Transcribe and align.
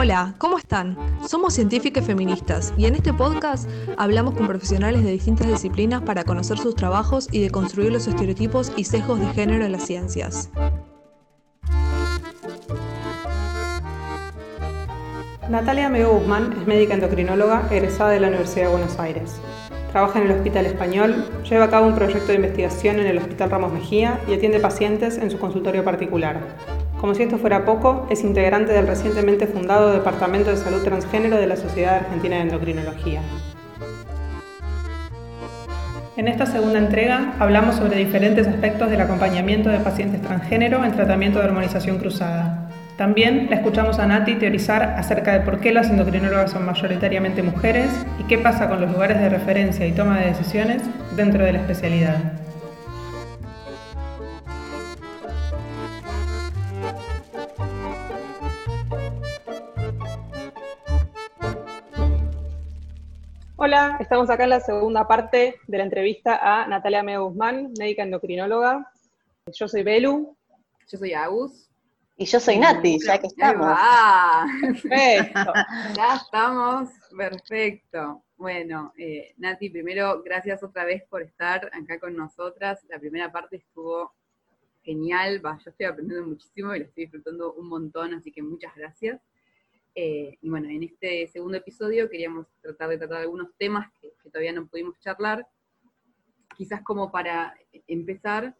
Hola, 0.00 0.36
¿cómo 0.38 0.58
están? 0.58 0.96
Somos 1.26 1.54
científicas 1.54 2.06
feministas 2.06 2.72
y 2.76 2.86
en 2.86 2.94
este 2.94 3.12
podcast 3.12 3.68
hablamos 3.96 4.34
con 4.34 4.46
profesionales 4.46 5.02
de 5.02 5.10
distintas 5.10 5.48
disciplinas 5.48 6.02
para 6.02 6.22
conocer 6.22 6.56
sus 6.56 6.76
trabajos 6.76 7.26
y 7.32 7.40
de 7.40 7.50
construir 7.50 7.90
los 7.90 8.06
estereotipos 8.06 8.72
y 8.76 8.84
sesgos 8.84 9.18
de 9.18 9.26
género 9.30 9.64
en 9.64 9.72
las 9.72 9.84
ciencias. 9.84 10.50
Natalia 15.50 15.88
Mego 15.88 16.12
Guzmán 16.12 16.54
es 16.60 16.64
médica 16.68 16.94
endocrinóloga 16.94 17.66
egresada 17.68 18.10
de 18.10 18.20
la 18.20 18.28
Universidad 18.28 18.66
de 18.66 18.70
Buenos 18.70 19.00
Aires. 19.00 19.40
Trabaja 19.90 20.20
en 20.20 20.26
el 20.26 20.36
Hospital 20.36 20.66
Español, 20.66 21.24
lleva 21.42 21.64
a 21.64 21.70
cabo 21.70 21.88
un 21.88 21.96
proyecto 21.96 22.28
de 22.28 22.36
investigación 22.36 23.00
en 23.00 23.08
el 23.08 23.18
Hospital 23.18 23.50
Ramos 23.50 23.72
Mejía 23.72 24.20
y 24.28 24.34
atiende 24.34 24.60
pacientes 24.60 25.18
en 25.18 25.28
su 25.32 25.40
consultorio 25.40 25.82
particular. 25.82 26.38
Como 27.00 27.14
si 27.14 27.22
esto 27.22 27.38
fuera 27.38 27.64
poco, 27.64 28.08
es 28.10 28.24
integrante 28.24 28.72
del 28.72 28.88
recientemente 28.88 29.46
fundado 29.46 29.92
Departamento 29.92 30.50
de 30.50 30.56
Salud 30.56 30.82
Transgénero 30.82 31.36
de 31.36 31.46
la 31.46 31.54
Sociedad 31.54 31.94
Argentina 31.94 32.36
de 32.36 32.42
Endocrinología. 32.42 33.22
En 36.16 36.26
esta 36.26 36.46
segunda 36.46 36.80
entrega 36.80 37.34
hablamos 37.38 37.76
sobre 37.76 37.98
diferentes 37.98 38.48
aspectos 38.48 38.90
del 38.90 39.00
acompañamiento 39.00 39.68
de 39.68 39.78
pacientes 39.78 40.20
transgénero 40.22 40.84
en 40.84 40.90
tratamiento 40.90 41.38
de 41.38 41.44
hormonización 41.44 41.98
cruzada. 41.98 42.68
También 42.96 43.46
la 43.48 43.56
escuchamos 43.56 44.00
a 44.00 44.06
Nati 44.08 44.34
teorizar 44.34 44.82
acerca 44.82 45.32
de 45.34 45.40
por 45.40 45.60
qué 45.60 45.70
las 45.70 45.88
endocrinólogas 45.90 46.50
son 46.50 46.66
mayoritariamente 46.66 47.44
mujeres 47.44 47.90
y 48.18 48.24
qué 48.24 48.38
pasa 48.38 48.68
con 48.68 48.80
los 48.80 48.90
lugares 48.90 49.20
de 49.20 49.28
referencia 49.28 49.86
y 49.86 49.92
toma 49.92 50.18
de 50.18 50.26
decisiones 50.26 50.82
dentro 51.14 51.44
de 51.44 51.52
la 51.52 51.60
especialidad. 51.60 52.47
Hola, 63.60 63.96
estamos 63.98 64.30
acá 64.30 64.44
en 64.44 64.50
la 64.50 64.60
segunda 64.60 65.08
parte 65.08 65.56
de 65.66 65.78
la 65.78 65.82
entrevista 65.82 66.38
a 66.40 66.68
Natalia 66.68 67.02
Mea 67.02 67.18
Guzmán, 67.18 67.72
médica 67.76 68.04
endocrinóloga. 68.04 68.88
Yo 69.52 69.66
soy 69.66 69.82
Belu. 69.82 70.36
Yo 70.88 70.96
soy 70.96 71.12
Agus. 71.12 71.68
Y 72.16 72.26
yo 72.26 72.38
soy 72.38 72.58
Nati, 72.58 73.00
ya 73.04 73.18
que 73.18 73.26
estamos. 73.26 73.76
Perfecto. 74.60 75.52
ya 75.96 76.14
estamos, 76.14 76.88
perfecto. 77.16 78.22
Bueno, 78.36 78.92
eh, 78.96 79.34
Nati, 79.38 79.70
primero, 79.70 80.22
gracias 80.22 80.62
otra 80.62 80.84
vez 80.84 81.02
por 81.10 81.22
estar 81.22 81.68
acá 81.72 81.98
con 81.98 82.14
nosotras. 82.14 82.84
La 82.88 83.00
primera 83.00 83.32
parte 83.32 83.56
estuvo 83.56 84.12
genial, 84.84 85.42
yo 85.42 85.70
estoy 85.70 85.86
aprendiendo 85.86 86.28
muchísimo 86.28 86.76
y 86.76 86.78
lo 86.78 86.84
estoy 86.84 87.06
disfrutando 87.06 87.54
un 87.54 87.68
montón, 87.68 88.14
así 88.14 88.30
que 88.30 88.40
muchas 88.40 88.72
gracias. 88.76 89.20
Eh, 90.00 90.38
y 90.40 90.48
bueno, 90.48 90.68
en 90.68 90.84
este 90.84 91.26
segundo 91.26 91.56
episodio 91.56 92.08
queríamos 92.08 92.46
tratar 92.60 92.88
de 92.90 92.98
tratar 92.98 93.22
algunos 93.22 93.48
temas 93.58 93.90
que, 94.00 94.12
todavía 94.30 94.52
no 94.52 94.68
pudimos 94.68 94.96
charlar. 95.00 95.44
Quizás 96.56 96.82
como 96.82 97.10
para 97.10 97.56
empezar, 97.88 98.56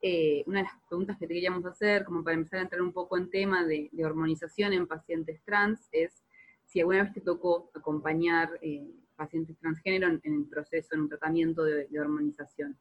eh, 0.00 0.44
una 0.46 0.60
de 0.60 0.64
las 0.66 0.74
preguntas 0.88 1.18
que 1.18 1.26
te 1.26 1.34
queríamos 1.34 1.66
hacer, 1.66 2.04
como 2.04 2.22
para 2.22 2.36
empezar 2.36 2.60
a 2.60 2.62
entrar 2.62 2.82
un 2.82 2.92
poco 2.92 3.18
en 3.18 3.28
tema 3.30 3.64
de, 3.64 3.90
hormonización 4.04 4.74
en 4.74 4.86
pacientes 4.86 5.42
trans, 5.44 5.88
es 5.90 6.22
si 6.66 6.78
alguna 6.78 7.02
vez 7.02 7.14
te 7.14 7.20
tocó 7.20 7.68
acompañar 7.74 8.56
eh, 8.62 8.88
pacientes 9.16 9.58
transgénero 9.58 10.06
en, 10.22 10.34
el 10.34 10.44
proceso, 10.44 10.94
en 10.94 11.00
un 11.00 11.08
tratamiento 11.08 11.64
de, 11.64 11.88
hormonización. 11.98 12.78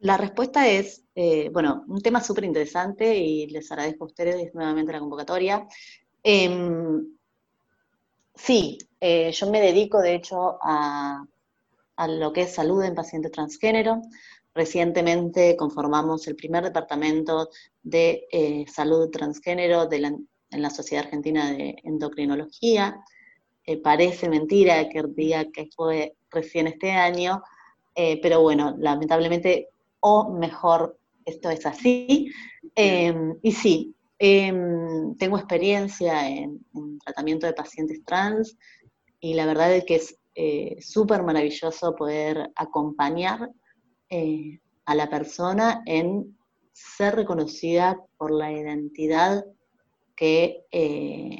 La 0.00 0.18
respuesta 0.18 0.68
es, 0.68 1.06
bueno, 1.52 1.84
un 1.88 2.02
tema 2.02 2.20
súper 2.20 2.44
interesante 2.44 3.16
y 3.16 3.46
les 3.46 3.72
agradezco 3.72 4.04
a 4.04 4.08
ustedes 4.08 4.54
nuevamente 4.54 4.92
la 4.92 5.00
convocatoria. 5.00 5.66
Em, 6.22 7.16
sí, 8.34 8.78
eh, 9.00 9.30
yo 9.32 9.50
me 9.50 9.60
dedico 9.60 10.00
de 10.00 10.14
hecho 10.14 10.58
a, 10.62 11.24
lo 12.08 12.32
que 12.32 12.42
es 12.42 12.54
salud 12.54 12.82
en 12.82 12.94
pacientes 12.94 13.32
transgénero. 13.32 14.02
Recientemente 14.54 15.56
conformamos 15.56 16.26
el 16.28 16.36
primer 16.36 16.64
departamento 16.64 17.50
de 17.82 18.26
eh, 18.30 18.64
salud 18.68 19.10
transgénero 19.10 19.88
en 19.90 20.26
la 20.50 20.70
Sociedad 20.70 21.04
Argentina 21.04 21.50
de 21.50 21.76
Endocrinología. 21.84 23.02
Eh, 23.64 23.76
parece 23.78 24.28
mentira 24.28 24.88
que 24.88 25.02
diga 25.08 25.44
que 25.52 25.68
fue 25.74 26.16
recién 26.30 26.66
este 26.68 26.90
año, 26.92 27.42
pero 28.22 28.40
bueno, 28.42 28.76
lamentablemente, 28.78 29.70
o 29.98 30.30
mejor, 30.30 30.96
esto 31.24 31.50
es 31.50 31.66
así. 31.66 32.30
Em, 32.76 33.36
y 33.42 33.50
sí, 33.50 33.96
Em, 34.20 35.14
tengo 35.16 35.38
experiencia 35.38 36.28
en, 36.28 36.60
tratamiento 37.04 37.46
de 37.46 37.52
pacientes 37.52 38.04
trans 38.04 38.56
y 39.20 39.34
la 39.34 39.46
verdad 39.46 39.72
es 39.72 39.84
que 39.84 39.94
es 39.94 40.18
eh, 40.34 40.76
súper 40.80 41.22
maravilloso 41.22 41.94
poder 41.94 42.50
acompañar 42.56 43.50
eh, 44.10 44.58
a 44.86 44.94
la 44.96 45.08
persona 45.08 45.82
en 45.86 46.36
ser 46.72 47.14
reconocida 47.14 48.04
por 48.16 48.32
la 48.32 48.52
identidad 48.52 49.44
que, 50.16 50.64
eh, 50.72 51.38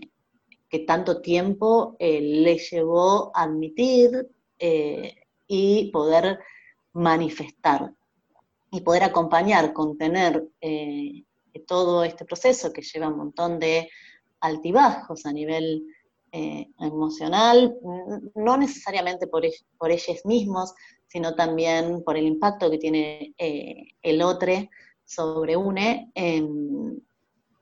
tanto 0.87 1.21
tiempo 1.21 1.97
le 1.99 2.59
llevó 2.59 3.33
admitir 3.35 4.29
y 5.47 5.91
poder 5.91 6.39
manifestar 6.93 7.91
y 8.71 8.83
poder 8.83 9.05
acompañar, 9.05 9.73
contener 9.73 10.47
todo 11.67 12.05
este 12.05 12.25
proceso 12.25 12.73
que 12.73 12.83
lleva 12.83 13.09
un 13.09 13.17
montón 13.17 13.59
de 13.59 13.91
altibajos 14.41 15.27
a 15.27 15.33
nivel 15.33 15.85
eh, 16.31 16.69
emocional, 16.81 17.75
no 18.35 18.57
necesariamente 18.59 19.27
por, 19.27 19.45
por, 19.79 19.91
ellos 19.91 20.25
mismos, 20.27 20.75
sino 21.07 21.35
también 21.35 22.05
por 22.05 22.19
el 22.19 22.27
impacto 22.27 22.71
que 22.71 22.77
tiene 22.77 23.35
eh, 23.39 23.95
el 24.03 24.21
otro 24.21 24.53
sobre 25.05 25.57
UNE, 25.57 26.13
em, 26.15 27.01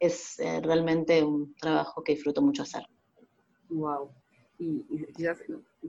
es 0.01 0.41
eh, 0.41 0.61
realmente 0.63 1.23
un 1.23 1.55
trabajo 1.55 2.03
que 2.03 2.15
disfruto 2.15 2.43
mucho 2.43 2.63
hacer. 2.63 2.83
Wow. 3.69 4.11
Y, 4.59 4.83
quizás 5.15 5.39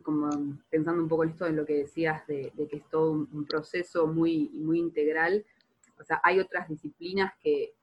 como 0.03 0.29
pensando 0.69 1.01
un 1.01 1.09
poco 1.09 1.23
en 1.23 1.31
esto 1.31 1.45
de 1.45 1.53
lo 1.53 1.65
que 1.65 1.79
decías 1.79 2.27
de, 2.27 2.51
que 2.69 2.77
es 2.77 2.89
todo 2.91 3.11
un, 3.11 3.29
un 3.33 3.45
proceso 3.45 4.05
muy, 4.05 4.49
muy 4.53 4.77
integral, 4.77 5.43
o 5.99 6.03
sea, 6.03 6.19
hay 6.23 6.39
otras 6.39 6.67
disciplinas 6.69 7.33
que, 7.41 7.73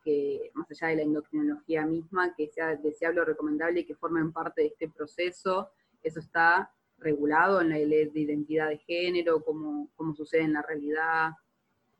más 0.55 0.71
allá 0.71 0.89
de 0.89 0.97
la 0.97 1.03
endocrinología 1.03 1.85
misma, 1.85 2.35
que 2.35 2.49
sea 2.49 2.77
deseable 2.77 3.21
o 3.21 3.25
recomendable 3.25 3.81
y 3.81 3.85
que 3.85 3.97
formen 3.97 4.33
parte 4.33 4.63
de 4.63 4.69
este 4.69 4.89
proceso, 4.89 5.71
eso 6.03 6.21
está 6.21 6.71
regulado 6.99 7.61
en 7.61 7.71
la 7.71 7.79
ley 7.79 8.09
de 8.09 8.21
identidad 8.21 8.69
de 8.69 8.79
género, 8.79 9.45
como, 9.45 9.89
sucede 10.17 10.43
en 10.43 10.53
la 10.53 10.63
realidad. 10.63 11.31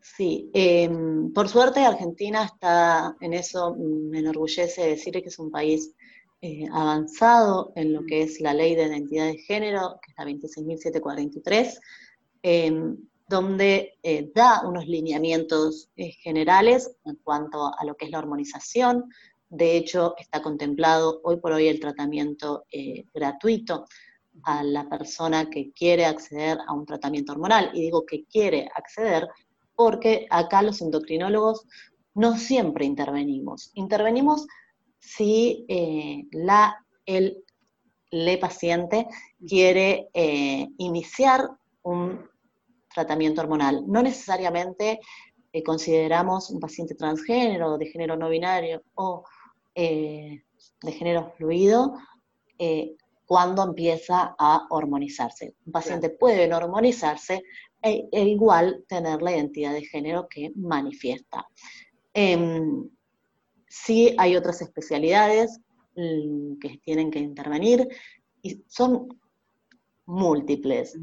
Sí, 0.01 0.51
em, 0.53 1.33
por 1.33 1.49
suerte 1.49 1.81
Argentina 1.81 2.45
está 2.45 3.17
en 3.21 3.33
eso, 3.33 3.75
me 3.75 4.19
enorgullece 4.19 4.87
decir 4.87 5.15
que 5.15 5.29
es 5.29 5.39
un 5.39 5.51
país 5.51 5.95
eh, 6.43 6.67
avanzado 6.71 7.73
en 7.75 7.95
lo 7.95 8.05
que 8.05 8.23
es 8.23 8.41
la 8.41 8.53
ley 8.53 8.75
de 8.75 8.85
identidad 8.85 9.27
de 9.27 9.39
género, 9.39 9.99
que 10.03 10.13
es 10.13 10.19
la 10.19 10.25
26.743 10.27 11.79
donde 13.27 13.99
eh, 14.03 14.31
da 14.35 14.63
unos 14.67 14.87
lineamientos 14.87 15.91
eh, 15.97 16.13
generales 16.13 16.97
en 17.05 17.17
cuanto 17.17 17.67
a 17.67 17.85
lo 17.85 17.97
que 17.97 18.07
es 18.07 18.11
la 18.11 18.19
hormonización. 18.19 19.05
De 19.49 19.77
hecho, 19.77 20.15
está 20.19 20.43
contemplado 20.43 21.21
hoy 21.25 21.37
por 21.39 21.53
hoy 21.53 21.69
el 21.69 21.81
tratamiento 21.81 22.65
eh, 22.71 23.07
gratuito 23.15 23.87
a 24.43 24.63
la 24.63 24.89
persona 24.89 25.49
que 25.49 25.73
quiere 25.73 26.05
acceder 26.05 26.59
a 26.67 26.75
un 26.75 26.85
tratamiento 26.85 27.33
hormonal. 27.33 27.71
Y 27.73 27.83
digo 27.83 28.05
que 28.05 28.25
quiere 28.25 28.69
acceder 28.75 29.29
porque 29.75 30.27
acá 30.31 30.61
los 30.61 30.83
endocrinólogos 30.83 31.67
no 32.15 32.37
siempre 32.37 32.85
intervenimos. 32.85 33.71
Intervenimos 33.75 34.47
si 34.99 35.67
la, 36.31 36.85
el 37.07 37.45
le 38.11 38.39
paciente 38.39 39.09
quiere 39.47 40.09
iniciar 40.79 41.51
un 41.83 42.25
tratamiento 42.95 43.43
hormonal. 43.43 43.85
No 43.87 44.03
necesariamente 44.03 45.01
eh, 45.53 45.63
consideramos 45.63 46.51
un 46.51 46.61
paciente 46.61 46.95
transgénero, 46.95 47.77
de 47.77 47.87
género 47.87 48.17
no 48.17 48.29
binario 48.29 48.83
o 48.95 49.25
eh, 49.75 50.43
de 50.83 50.93
género 50.93 51.33
fluido 51.37 51.95
eh, 52.59 52.97
cuando 53.27 53.63
empieza 53.63 54.35
a 54.39 54.67
hormonizarse. 54.71 55.55
Un 55.67 55.73
paciente 55.73 56.11
puede 56.11 56.47
no 56.47 56.57
hormonizarse 56.57 57.43
e, 57.83 58.09
e, 58.11 58.25
igual 58.25 58.85
tener 58.89 59.21
la 59.23 59.33
identidad 59.33 59.73
de 59.73 59.85
género 59.85 60.29
que 60.29 60.53
manifiesta. 60.57 61.47
Em, 62.13 62.89
sí 63.69 64.15
hay 64.19 64.37
otras 64.37 64.63
especialidades 64.63 65.61
mm, 65.97 66.59
que 66.59 66.79
tienen 66.79 67.11
que 67.11 67.19
intervenir 67.19 67.89
y 68.43 68.63
son 68.69 69.09
múltiples 70.07 70.99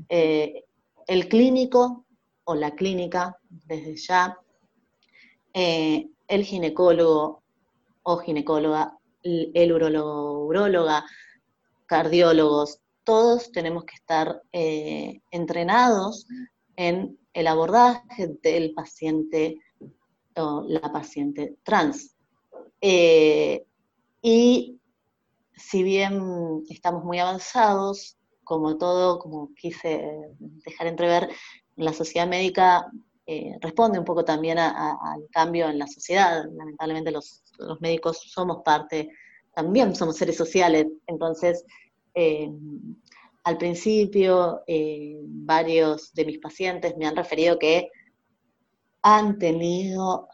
el 1.11 1.27
clínico 1.27 2.05
o 2.45 2.55
la 2.55 2.73
clínica 2.73 3.37
desde 3.49 3.97
ya, 3.97 4.37
eh, 5.53 6.07
el 6.25 6.45
ginecólogo 6.45 7.43
o 8.03 8.17
ginecóloga 8.19 8.97
el 9.21 9.73
urologo, 9.73 10.45
uróloga, 10.45 11.03
cardiólogos, 11.85 12.79
todos 13.03 13.51
tenemos 13.51 13.83
que 13.83 13.95
estar 13.95 14.41
eh, 14.53 15.19
entrenados 15.31 16.27
en 16.77 17.19
el 17.33 17.47
abordaje 17.47 18.29
del 18.41 18.73
paciente 18.73 19.59
o 20.37 20.63
la 20.65 20.93
paciente 20.93 21.57
trans. 21.63 22.15
Eh, 22.79 23.65
y 24.21 24.79
si 25.57 25.83
bien 25.83 26.63
estamos 26.69 27.03
muy 27.03 27.19
avanzados, 27.19 28.17
como 28.51 28.77
todo, 28.77 29.17
como 29.17 29.55
quise 29.55 30.11
dejar 30.65 30.87
entrever, 30.87 31.29
la 31.77 31.93
sociedad 31.93 32.27
médica 32.27 32.85
eh, 33.25 33.55
responde 33.61 33.97
un 33.97 34.03
poco 34.03 34.25
también 34.25 34.59
al 34.59 35.25
cambio 35.31 35.69
en 35.69 35.79
la 35.79 35.87
sociedad. 35.87 36.43
Lamentablemente 36.51 37.11
los, 37.11 37.45
médicos 37.79 38.19
somos 38.29 38.57
parte, 38.65 39.07
también 39.55 39.95
somos 39.95 40.17
seres 40.17 40.35
sociales, 40.35 40.85
entonces 41.07 41.63
eh, 42.13 42.51
al 43.45 43.57
principio 43.57 44.63
eh, 44.67 45.15
varios 45.23 46.13
de 46.13 46.25
mis 46.25 46.39
pacientes 46.39 46.97
me 46.97 47.07
han 47.07 47.15
referido 47.15 47.57
que 47.57 47.89
han 49.03 49.39
tenido 49.39 50.29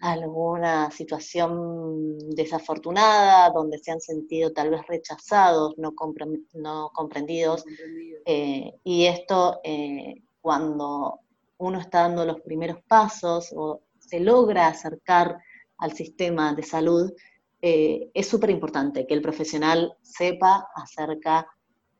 alguna 0.00 0.90
situación 0.90 2.18
desafortunada, 2.30 3.50
donde 3.50 3.78
se 3.78 3.92
han 3.92 4.00
sentido 4.00 4.52
tal 4.52 4.70
vez 4.70 4.86
rechazados, 4.86 5.78
no, 5.78 5.94
no 6.54 6.90
comprendidos, 6.92 7.64
y 8.84 9.04
esto 9.06 9.60
cuando 10.40 11.20
uno 11.58 11.78
está 11.78 12.02
dando 12.02 12.24
los 12.24 12.40
primeros 12.40 12.82
pasos 12.88 13.52
o 13.54 13.82
se 13.98 14.20
logra 14.20 14.66
acercar 14.66 15.38
al 15.78 15.92
sistema 15.92 16.54
de 16.54 16.62
salud, 16.62 17.12
eh, 17.62 18.10
es 18.14 18.26
súper 18.26 18.50
importante 18.50 19.06
que 19.06 19.14
el 19.14 19.22
profesional 19.22 19.94
sepa 20.00 20.68
acerca 20.74 21.46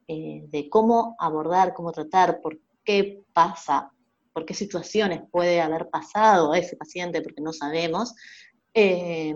eh, 0.08 0.42
de 0.48 0.68
cómo 0.68 1.14
abordar, 1.18 1.74
cómo 1.74 1.92
tratar, 1.92 2.40
por 2.40 2.58
qué 2.82 3.22
pasa, 3.32 3.92
por 4.32 4.44
qué 4.44 4.54
situaciones 4.54 5.22
puede 5.30 5.60
haber 5.60 5.88
pasado 5.88 6.52
a 6.52 6.58
ese 6.58 6.76
paciente, 6.76 7.22
porque 7.22 7.42
no 7.42 7.52
sabemos, 7.52 8.14
eh, 8.74 9.34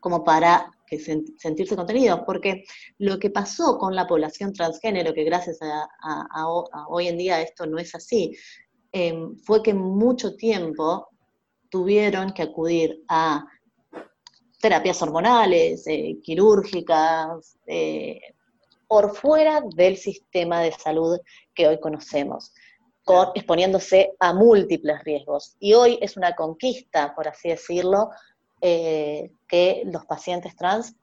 como 0.00 0.24
para 0.24 0.70
que 0.86 0.98
sentirse 0.98 1.76
contenidos, 1.76 2.22
porque 2.26 2.64
lo 2.98 3.18
que 3.18 3.30
pasó 3.30 3.78
con 3.78 3.94
la 3.94 4.06
población 4.06 4.52
transgénero, 4.52 5.14
que 5.14 5.24
gracias 5.24 5.58
a, 5.62 6.46
hoy 6.88 7.06
en 7.06 7.16
día 7.16 7.40
esto 7.40 7.66
no 7.66 7.78
es 7.78 7.94
así, 7.94 8.36
em, 8.90 9.36
fue 9.36 9.62
que 9.62 9.72
mucho 9.72 10.34
tiempo 10.36 11.08
tuvieron 11.68 12.32
que 12.32 12.42
acudir 12.42 13.04
a 13.08 13.46
terapias 14.60 15.00
hormonales, 15.00 15.86
eh, 15.86 16.18
quirúrgicas, 16.22 17.56
eh, 17.66 18.20
por 18.88 19.14
fuera 19.14 19.62
del 19.76 19.96
sistema 19.96 20.60
de 20.62 20.72
salud 20.72 21.18
que 21.54 21.68
hoy 21.68 21.78
conocemos, 21.78 22.52
exponiéndose 23.34 24.14
a 24.18 24.32
múltiples 24.32 25.02
riesgos. 25.04 25.56
Y 25.58 25.74
hoy 25.74 25.98
es 26.00 26.16
una 26.16 26.34
conquista, 26.34 27.14
por 27.14 27.28
así 27.28 27.48
decirlo, 27.48 28.10
eh, 28.60 29.32
que 29.48 29.82
los 29.86 30.04
pacientes 30.06 30.54
trans 30.56 30.94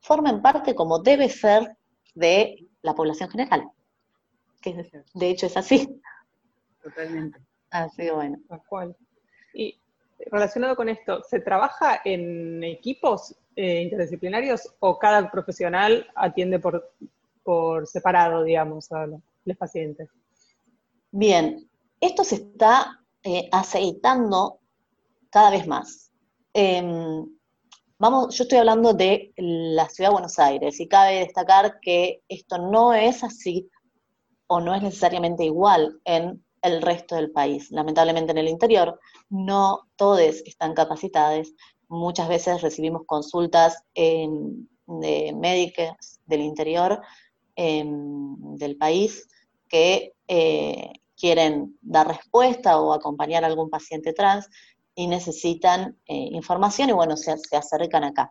formen 0.00 0.42
parte 0.42 0.74
como 0.74 0.98
debe 0.98 1.28
ser 1.28 1.76
de 2.14 2.66
la 2.82 2.94
población 2.94 3.30
general. 3.30 3.70
Que 4.60 4.74
de 5.14 5.28
hecho 5.28 5.46
es 5.46 5.56
así. 5.56 6.00
Totalmente. 6.82 7.38
Así 7.70 8.10
bueno. 8.10 8.38
cual. 8.68 8.96
Y 9.54 9.78
relacionado 10.30 10.76
con 10.76 10.88
esto, 10.88 11.22
¿se 11.28 11.40
trabaja 11.40 12.00
en 12.04 12.62
equipos 12.64 13.34
eh, 13.54 13.82
interdisciplinarios 13.82 14.74
o 14.80 14.98
cada 14.98 15.30
profesional 15.30 16.06
atiende 16.14 16.58
por, 16.58 16.92
por 17.42 17.86
separado, 17.86 18.42
digamos, 18.44 18.90
a 18.92 19.06
los 19.06 19.56
pacientes? 19.56 20.08
Bien, 21.12 21.68
esto 22.00 22.24
se 22.24 22.36
está 22.36 23.00
eh, 23.22 23.48
aceitando 23.52 24.60
cada 25.30 25.50
vez 25.50 25.66
más. 25.66 26.10
Em, 26.52 27.26
vamos, 27.98 28.34
yo 28.36 28.42
estoy 28.44 28.58
hablando 28.58 28.92
de 28.92 29.32
la 29.36 29.88
ciudad 29.88 30.10
de 30.10 30.14
Buenos 30.14 30.38
Aires 30.38 30.80
y 30.80 30.88
cabe 30.88 31.20
destacar 31.20 31.78
que 31.80 32.22
esto 32.28 32.58
no 32.58 32.92
es 32.92 33.22
así 33.22 33.70
o 34.48 34.60
no 34.60 34.74
es 34.74 34.82
necesariamente 34.82 35.44
igual 35.44 36.00
en 36.04 36.44
el 36.62 36.82
resto 36.82 37.14
del 37.14 37.30
país. 37.30 37.70
Lamentablemente 37.70 38.32
en 38.32 38.38
el 38.38 38.48
interior 38.48 38.98
no 39.30 39.88
todos 39.96 40.20
están 40.20 40.74
capacitados. 40.74 41.52
Muchas 41.88 42.28
veces 42.28 42.62
recibimos 42.62 43.02
consultas 43.06 43.84
de 43.94 45.32
médicos 45.34 46.20
del 46.26 46.40
interior 46.40 47.00
em, 47.54 48.56
del 48.56 48.76
país 48.76 49.26
que 49.68 50.14
eh, 50.28 50.92
quieren 51.16 51.78
dar 51.80 52.08
respuesta 52.08 52.78
o 52.80 52.92
acompañar 52.92 53.44
a 53.44 53.46
algún 53.46 53.70
paciente 53.70 54.12
trans 54.12 54.48
y 54.94 55.06
necesitan 55.06 55.98
eh, 56.06 56.28
información 56.32 56.90
y 56.90 56.92
bueno, 56.92 57.16
se, 57.16 57.32
acercan 57.32 58.04
acá. 58.04 58.30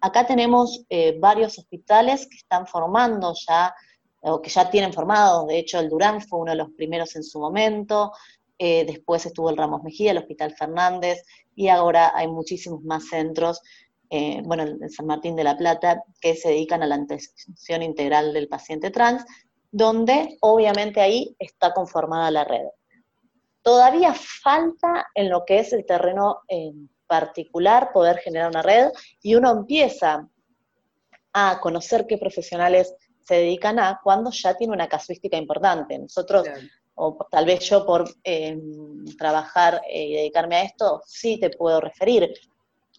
Acá 0.00 0.26
tenemos 0.26 0.84
eh, 0.90 1.16
varios 1.18 1.58
hospitales 1.58 2.26
que 2.28 2.36
están 2.36 2.66
formando 2.66 3.34
ya, 3.48 3.74
o 4.20 4.42
que 4.42 4.50
ya 4.50 4.70
tienen 4.70 4.92
formado, 4.92 5.46
de 5.46 5.58
hecho 5.58 5.78
el 5.78 5.88
Durán 5.88 6.20
fue 6.20 6.40
uno 6.40 6.50
de 6.50 6.58
los 6.58 6.70
primeros 6.70 7.16
en 7.16 7.22
su 7.22 7.38
momento, 7.38 8.12
después 8.58 9.26
estuvo 9.26 9.50
el 9.50 9.56
Ramos 9.56 9.82
Mejía, 9.82 10.12
el 10.12 10.18
Hospital 10.18 10.54
Fernández, 10.56 11.22
y 11.54 11.68
ahora 11.68 12.12
hay 12.14 12.26
muchísimos 12.26 12.82
más 12.82 13.06
centros, 13.06 13.60
bueno, 14.10 14.62
el 14.62 14.90
San 14.90 15.06
Martín 15.06 15.36
de 15.36 15.44
la 15.44 15.56
Plata, 15.56 16.02
que 16.20 16.34
se 16.34 16.48
dedican 16.48 16.82
a 16.82 16.86
la 16.86 16.94
atención 16.96 17.82
integral 17.82 18.32
del 18.32 18.48
paciente 18.48 18.90
trans, 18.90 19.24
donde 19.76 20.38
obviamente 20.40 21.02
ahí 21.02 21.36
está 21.38 21.74
conformada 21.74 22.30
la 22.30 22.44
red. 22.44 22.64
Todavía 23.60 24.14
falta 24.14 25.06
en 25.14 25.28
lo 25.28 25.44
que 25.44 25.58
es 25.58 25.74
el 25.74 25.84
terreno 25.84 26.38
en 26.48 26.88
particular 27.06 27.92
poder 27.92 28.16
generar 28.16 28.48
una 28.48 28.62
red 28.62 28.88
y 29.20 29.34
uno 29.34 29.50
empieza 29.50 30.26
a 31.34 31.60
conocer 31.60 32.06
qué 32.06 32.16
profesionales 32.16 32.94
se 33.20 33.34
dedican 33.34 33.78
a 33.78 34.00
cuando 34.02 34.30
ya 34.30 34.54
tiene 34.54 34.72
una 34.72 34.88
casuística 34.88 35.36
importante. 35.36 35.98
Nosotros, 35.98 36.48
o 36.94 37.18
tal 37.30 37.44
vez 37.44 37.60
yo 37.68 37.84
por 37.84 38.08
em, 38.24 39.04
trabajar 39.18 39.82
y 39.92 40.14
dedicarme 40.14 40.56
a 40.56 40.62
esto, 40.62 41.02
sí 41.04 41.38
te 41.38 41.50
puedo 41.50 41.82
referir 41.82 42.32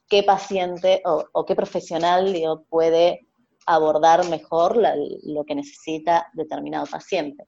qué 0.08 0.22
paciente 0.22 1.02
o, 1.06 1.44
qué 1.44 1.56
profesional 1.56 2.36
puede 2.70 3.27
abordar 3.68 4.28
mejor 4.30 4.78
lo 4.78 5.44
que 5.44 5.56
necesita 5.56 6.28
determinado 6.34 6.86
paciente 6.88 7.48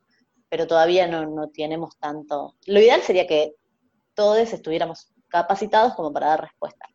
pero 0.49 0.65
todavía 0.65 1.07
no, 1.07 1.47
tenemos 1.49 1.97
tanto. 1.99 2.55
Lo 2.65 2.79
ideal 2.79 3.01
sería 3.01 3.27
que 3.27 3.55
todos 4.15 4.51
estuviéramos 4.51 5.13
capacitados 5.29 5.93
como 5.93 6.11
para 6.11 6.27
dar 6.27 6.41
respuesta. 6.41 6.87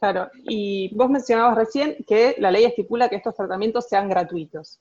Claro, 0.00 0.28
y 0.34 0.92
vos 0.96 1.08
mencionabas 1.08 1.56
recién 1.56 1.96
que 2.06 2.34
la 2.38 2.50
ley 2.50 2.64
estipula 2.64 3.08
que 3.08 3.16
estos 3.16 3.36
tratamientos 3.36 3.86
sean 3.88 4.08
gratuitos. 4.08 4.80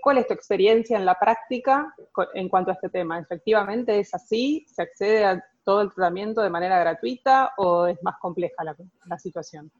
¿Cuál 0.00 0.18
es 0.18 0.26
tu 0.28 0.34
experiencia 0.34 0.96
en 0.96 1.04
la 1.04 1.18
práctica 1.18 1.92
en 2.34 2.48
cuanto 2.48 2.70
a 2.70 2.74
este 2.74 2.88
tema? 2.88 3.18
¿Efectivamente 3.18 3.98
es 3.98 4.14
así? 4.14 4.64
¿Se 4.68 4.82
accede 4.82 5.24
a 5.24 5.44
todo 5.64 5.82
el 5.82 5.92
tratamiento 5.92 6.42
de 6.42 6.50
manera 6.50 6.78
gratuita 6.78 7.52
o 7.56 7.86
es 7.86 8.00
más 8.02 8.16
compleja 8.20 8.64
la, 8.64 9.18
situación? 9.18 9.70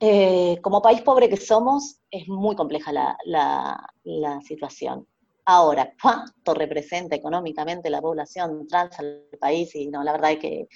Eh, 0.00 0.58
como 0.62 0.80
país 0.80 1.02
pobre 1.02 1.28
que 1.28 1.36
somos, 1.36 2.00
es 2.10 2.28
muy 2.28 2.54
compleja 2.54 2.92
la 2.92 4.40
situación. 4.46 5.06
Ahora, 5.50 5.94
¿cuánto 6.02 6.52
representa 6.52 7.16
económicamente 7.16 7.88
la 7.88 8.02
población 8.02 8.66
trans 8.68 8.98
al 8.98 9.24
país? 9.40 9.74
Y 9.74 9.88
no, 9.88 10.04
la 10.04 10.12
verdad 10.12 10.32
es 10.32 10.38
que, 10.40 10.68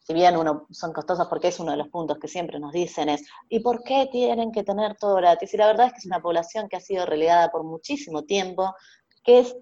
si 0.00 0.12
bien 0.12 0.36
uno 0.36 0.66
son 0.72 0.92
costosas 0.92 1.28
porque 1.28 1.46
es 1.46 1.60
uno 1.60 1.70
de 1.70 1.76
los 1.76 1.86
puntos 1.90 2.18
que 2.18 2.26
siempre 2.26 2.58
nos 2.58 2.72
dicen 2.72 3.08
es, 3.08 3.24
¿y 3.48 3.60
por 3.60 3.84
qué 3.84 4.08
tienen 4.10 4.50
que 4.50 4.64
tener 4.64 4.96
todo 4.96 5.14
gratis? 5.14 5.54
Y 5.54 5.58
la 5.58 5.68
verdad 5.68 5.86
es 5.86 5.92
que 5.92 5.98
es 6.00 6.06
una 6.06 6.20
población 6.20 6.68
que 6.68 6.74
ha 6.74 6.80
sido 6.80 7.06
relegada 7.06 7.52
por 7.52 7.62
muchísimo 7.62 8.24
tiempo, 8.24 8.74
que 9.22 9.38
es 9.38 9.56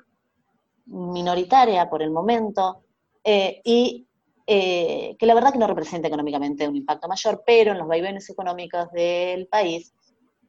minoritaria 0.86 1.90
por 1.90 2.02
el 2.02 2.10
momento, 2.10 2.84
eh, 3.22 3.60
y 3.64 4.07
eh, 4.50 5.14
que 5.18 5.26
la 5.26 5.34
verdad 5.34 5.52
que 5.52 5.58
no 5.58 5.66
representa 5.66 6.08
económicamente 6.08 6.66
un 6.66 6.74
impacto 6.74 7.06
mayor, 7.06 7.42
pero 7.44 7.72
en 7.72 7.78
los 7.78 7.86
vaivenes 7.86 8.30
económicos 8.30 8.90
del 8.92 9.46
país 9.46 9.92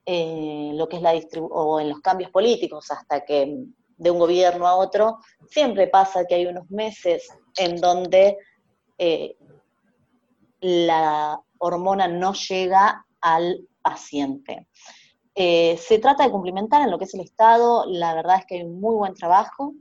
eh, 0.06 0.72
lo 0.74 0.88
que 0.88 0.96
es 0.96 1.02
la 1.02 1.14
o 1.52 1.82
en 1.82 1.90
los 1.90 2.00
cambios 2.00 2.32
políticos, 2.32 2.90
hasta 2.92 3.26
que 3.26 3.58
de 3.98 4.10
un 4.10 4.18
gobierno 4.18 4.68
a 4.68 4.78
otro, 4.78 5.20
siempre 5.50 5.88
pasa 5.88 6.24
que 6.26 6.36
hay 6.36 6.46
unos 6.46 6.72
meses 6.72 7.28
en 7.58 7.76
donde 7.76 8.38
eh, 8.98 9.36
la 10.62 11.38
hormona 11.58 12.08
no 12.08 12.32
llega 12.32 13.06
al 13.20 13.68
paciente. 13.82 14.70
Eh, 15.36 15.76
se 15.78 16.00
trata 16.00 16.24
de 16.24 16.32
cumplimentar 16.32 16.82
en 16.82 16.90
lo 16.90 16.98
que 16.98 17.04
es 17.04 17.14
el 17.16 17.22
Estado, 17.22 17.86
la 17.86 18.14
verdad 18.14 18.38
es 18.38 18.46
que 18.46 18.56
hay 18.56 18.64
un 18.64 18.80
muy 18.80 18.96
buen 18.96 19.14
trabajo, 19.14 19.74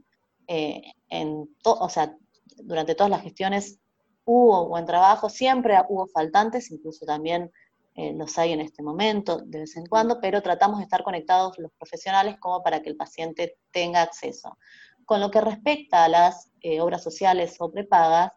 en 0.45 1.55
o 1.63 1.89
sea, 1.89 2.13
durante 2.57 2.95
todas 2.95 3.11
las 3.11 3.21
gestiones 3.21 3.79
hubo 4.25 4.67
buen 4.67 4.85
trabajo, 4.85 5.29
siempre 5.29 5.77
hubo 5.89 6.07
faltantes, 6.07 6.71
incluso 6.71 7.05
también 7.05 7.51
eh, 7.95 8.13
los 8.13 8.37
hay 8.37 8.53
en 8.53 8.61
este 8.61 8.81
momento 8.81 9.39
de 9.39 9.59
vez 9.59 9.75
en 9.75 9.85
cuando, 9.85 10.21
pero 10.21 10.41
tratamos 10.41 10.77
de 10.77 10.83
estar 10.83 11.03
conectados 11.03 11.59
los 11.59 11.71
profesionales 11.73 12.37
como 12.39 12.63
para 12.63 12.81
que 12.81 12.89
el 12.89 12.95
paciente 12.95 13.57
tenga 13.71 14.01
acceso. 14.01 14.57
Con 15.03 15.19
lo 15.19 15.29
que 15.29 15.41
respecta 15.41 16.05
a 16.05 16.07
las 16.07 16.49
eh, 16.61 16.79
obras 16.79 17.03
sociales 17.03 17.57
o 17.59 17.69
prepagas, 17.69 18.31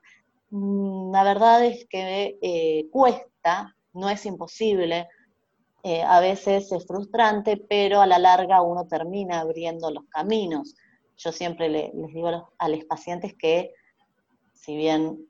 mm, 0.51 1.13
la 1.13 1.23
verdad 1.23 1.65
es 1.65 1.87
que 1.89 2.39
eh, 2.43 2.89
cuesta, 2.91 3.77
no 3.93 4.09
es 4.11 4.27
imposible, 4.27 5.09
a 6.07 6.21
veces 6.21 6.71
es 6.71 6.87
frustrante, 6.87 7.57
pero 7.57 8.01
a 8.01 8.07
la 8.07 8.21
larga 8.21 8.63
uno 8.63 8.87
termina 8.87 9.41
abriendo 9.41 9.91
los 9.91 10.05
caminos. 10.09 10.77
Yo 11.17 11.33
siempre 11.33 11.69
les 11.69 11.93
digo 12.15 12.53
a 12.57 12.69
los 12.69 12.85
pacientes 12.85 13.35
que 13.37 13.73
si 14.53 14.77
bien 14.77 15.27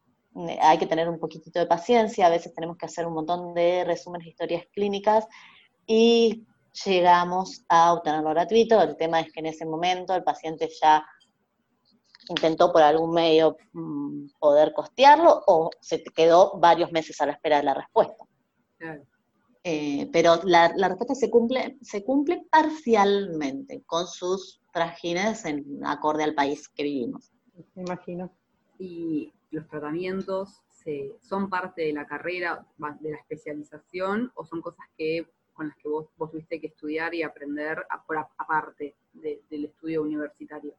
hay 0.61 0.79
que 0.79 0.87
tener 0.87 1.09
un 1.09 1.19
poquitito 1.19 1.59
de 1.59 1.67
paciencia, 1.67 2.27
a 2.27 2.31
veces 2.31 2.55
tenemos 2.55 2.77
que 2.77 2.87
hacer 2.87 3.07
un 3.07 3.15
montón 3.15 3.55
de 3.55 3.85
resúmenes 3.85 4.25
de 4.25 4.31
historias 4.31 4.67
clínicas 4.73 5.27
y 5.87 6.47
llegamos 6.85 7.65
a 7.69 7.93
obtenerlo 7.93 8.31
gratuito. 8.31 8.81
El 8.81 8.97
tema 8.97 9.21
es 9.21 9.33
que 9.33 9.41
en 9.41 9.47
ese 9.47 9.67
momento 9.67 10.15
el 10.15 10.25
paciente 10.25 10.69
ya 10.81 11.05
intentó 12.29 12.73
por 12.73 12.83
algún 12.83 13.13
medio 13.13 13.57
mm, 13.73 14.27
poder 14.39 14.73
costearlo 14.73 15.43
o 15.47 15.71
se 15.81 16.03
quedó 16.03 16.59
varios 16.59 16.93
meses 16.93 17.21
a 17.21 17.27
la 17.27 17.33
espera 17.33 17.59
de 17.59 17.65
la 17.65 17.75
respuesta. 17.75 18.25
Eh, 19.65 20.09
pero 20.13 20.41
la, 20.45 20.69
respuesta 20.69 21.15
se 21.15 21.31
cumple, 21.31 21.79
se 21.83 22.05
cumple 22.05 22.47
parcialmente 22.51 23.83
con 23.87 24.09
sus 24.09 24.61
trajines 24.73 25.45
en 25.45 25.65
acorde 25.85 26.25
al 26.25 26.35
país 26.35 26.69
que 26.69 26.83
vivimos. 26.83 27.31
Me 27.75 27.83
imagino. 27.83 28.33
Y 28.79 29.33
los 29.53 29.69
tratamientos 29.69 30.63
son 31.21 31.49
parte 31.49 31.83
de 31.83 31.93
la 31.93 32.07
carrera, 32.07 32.67
de 33.01 33.11
la 33.11 33.17
especialización, 33.19 34.33
o 34.35 34.45
son 34.45 34.61
cosas 34.61 34.85
que 34.97 35.29
con 35.53 35.69
las 35.69 35.77
que 35.77 35.89
vos, 35.89 36.07
tuviste 36.17 36.61
que 36.61 36.69
estudiar 36.69 37.15
y 37.15 37.23
aprender 37.23 37.85
por 38.07 38.17
aparte 38.17 38.95
del 39.13 39.65
estudio 39.67 40.03
universitario 40.03 40.75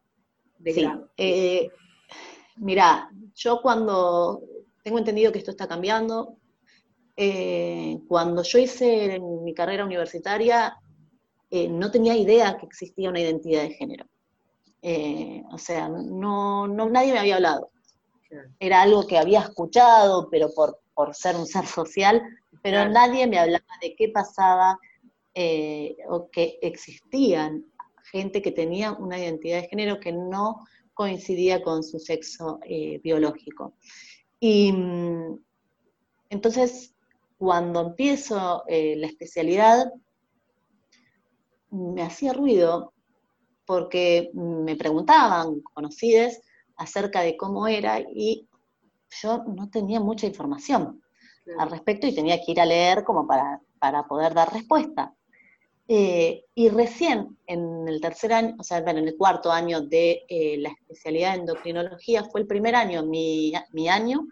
de 0.58 0.72
sí. 0.72 0.88
Eh, 1.16 1.70
mira, 2.56 3.08
yo 3.34 3.60
cuando 3.62 4.42
tengo 4.82 4.98
entendido 4.98 5.30
que 5.30 5.38
esto 5.38 5.52
está 5.52 5.68
cambiando, 5.68 6.36
eh, 7.16 7.98
cuando 8.08 8.42
yo 8.42 8.58
hice 8.58 9.20
mi 9.20 9.54
carrera 9.54 9.84
universitaria, 9.84 10.76
eh, 11.50 11.68
no 11.68 11.90
tenía 11.90 12.16
idea 12.16 12.56
que 12.56 12.66
existía 12.66 13.10
una 13.10 13.20
identidad 13.20 13.62
de 13.62 13.70
género. 13.70 14.06
o 15.52 15.58
sea, 15.58 15.88
no, 15.88 16.66
nadie 16.66 17.12
me 17.12 17.20
había 17.20 17.36
hablado 17.36 17.70
era 18.58 18.82
algo 18.82 19.06
que 19.06 19.18
había 19.18 19.40
escuchado, 19.40 20.28
pero 20.30 20.48
por, 20.54 21.14
ser 21.14 21.36
un 21.36 21.46
ser 21.46 21.66
social, 21.66 22.22
pero 22.62 22.88
nadie 22.88 23.26
me 23.26 23.38
hablaba 23.38 23.64
de 23.80 23.94
qué 23.96 24.08
pasaba 24.08 24.78
eh, 25.34 25.96
o 26.08 26.30
que 26.30 26.58
existían 26.62 27.64
gente 28.10 28.42
que 28.42 28.52
tenía 28.52 28.92
una 28.92 29.18
identidad 29.18 29.62
de 29.62 29.68
género 29.68 29.98
que 29.98 30.12
no 30.12 30.64
coincidía 30.94 31.62
con 31.62 31.82
su 31.82 31.98
sexo 31.98 32.60
eh, 32.64 33.00
biológico. 33.02 33.74
Y 34.38 34.72
mm, 34.72 35.38
entonces, 36.30 36.94
cuando 37.38 37.80
empiezo 37.80 38.64
eh, 38.68 38.94
la 38.96 39.06
especialidad, 39.06 39.92
me 41.70 42.02
hacía 42.02 42.32
ruido 42.32 42.92
porque 43.66 44.30
me 44.34 44.76
preguntaban, 44.76 45.60
conocides, 45.60 46.40
acerca 46.76 47.22
de 47.22 47.36
cómo 47.36 47.66
era 47.66 48.00
y 48.00 48.48
yo 49.22 49.44
no 49.44 49.70
tenía 49.70 50.00
mucha 50.00 50.26
información 50.26 51.00
al 51.58 51.70
respecto 51.70 52.06
y 52.06 52.14
tenía 52.14 52.40
que 52.40 52.52
ir 52.52 52.60
a 52.60 52.66
leer 52.66 53.04
como 53.04 53.26
para, 53.26 53.60
poder 54.08 54.32
dar 54.32 54.52
respuesta. 54.52 55.14
Eh, 55.86 56.44
y 56.54 56.70
recién 56.70 57.36
en 57.46 57.86
el 57.86 58.00
tercer 58.00 58.32
año, 58.32 58.56
o 58.58 58.62
sea, 58.62 58.78
en 58.78 58.96
el 58.96 59.14
cuarto 59.18 59.52
año 59.52 59.82
de 59.82 60.24
eh, 60.26 60.56
la 60.58 60.70
especialidad 60.70 61.34
de 61.34 61.40
endocrinología, 61.40 62.24
fue 62.24 62.40
el 62.40 62.46
primer 62.46 62.74
año, 62.74 63.04
mi, 63.04 63.52
año, 63.90 64.26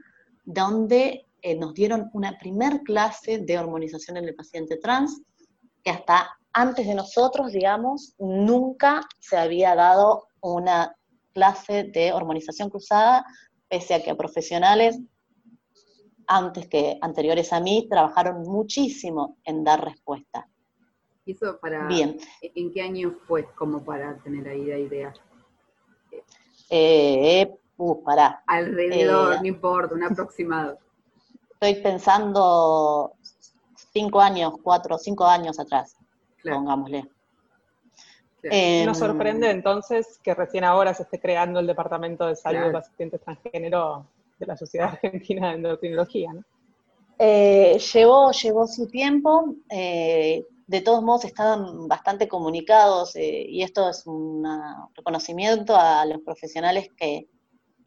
donde 0.44 1.26
eh, 1.42 1.54
nos 1.54 1.75
dieron 1.75 2.08
una 2.14 2.38
primer 2.38 2.80
clase 2.80 3.38
de 3.38 3.58
hormonización 3.58 4.16
en 4.16 4.25
el 4.25 4.34
paciente 4.34 4.78
trans, 4.78 5.20
que 5.84 5.90
hasta 5.90 6.30
antes 6.54 6.87
de 6.87 6.94
nosotros, 6.94 7.52
digamos, 7.52 8.14
nunca 8.18 9.06
se 9.18 9.37
había 9.37 9.75
dado 9.75 10.28
una 10.40 10.96
clase 11.32 11.84
de 11.84 12.12
hormonización 12.12 12.70
cruzada, 12.70 13.24
pese 13.68 13.94
a 13.94 14.02
que 14.02 14.14
profesionales 14.14 15.00
antes 16.26 16.68
que 16.68 16.98
anteriores 17.00 17.52
a 17.52 17.60
mí 17.60 17.86
trabajaron 17.88 18.42
muchísimo 18.42 19.36
en 19.44 19.64
dar 19.64 19.84
respuesta. 19.84 20.48
¿Y 21.24 21.32
eso 21.32 21.58
para 21.60 21.86
Bien. 21.86 22.18
en 22.40 22.72
qué 22.72 22.82
año 22.82 23.16
fue 23.26 23.44
como 23.54 23.84
para 23.84 24.16
tener 24.18 24.48
ahí 24.48 24.64
la 24.64 24.78
idea? 24.78 25.12
Eh, 26.68 27.52
uh, 27.76 28.02
para. 28.02 28.42
Alrededor, 28.46 29.34
eh, 29.34 29.38
no 29.40 29.46
importa, 29.46 29.94
un 29.94 30.04
aproximado. 30.04 30.78
Estoy 31.52 31.80
pensando 31.80 33.12
cinco 33.92 34.20
años, 34.20 34.54
cuatro, 34.62 34.98
cinco 34.98 35.24
años 35.24 35.60
atrás, 35.60 35.96
pongámosle. 36.42 37.08
Nos 38.84 38.99
sorprende 38.99 39.50
entonces 39.50 40.18
que 40.22 40.34
recién 40.34 40.64
ahora 40.64 40.94
se 40.94 41.04
esté 41.04 41.20
creando 41.20 41.61
el 41.61 41.66
Departamento 41.66 42.26
de 42.26 42.37
Salud 42.37 42.66
de 42.66 42.72
Pacientes 42.72 43.20
Transgénero 43.20 44.06
de 44.38 44.46
la 44.46 44.56
Sociedad 44.56 44.88
Argentina 44.88 45.50
de 45.50 45.54
Endocrinología, 45.54 46.32
¿no? 46.32 46.42
Eh, 47.25 47.78
llevó, 47.92 48.32
llevó 48.32 48.66
su 48.66 48.88
tiempo, 48.88 49.54
eh, 49.70 50.44
de 50.66 50.80
todos 50.80 51.04
modos 51.04 51.25
estaban 51.25 51.87
bastante 51.87 52.26
comunicados 52.26 53.14
eh, 53.14 53.46
y 53.49 53.62
esto 53.62 53.90
es 53.90 54.04
un 54.06 54.44
reconocimiento 54.94 55.76
a 55.76 56.04
los 56.04 56.20
profesionales 56.22 56.88
que 56.96 57.28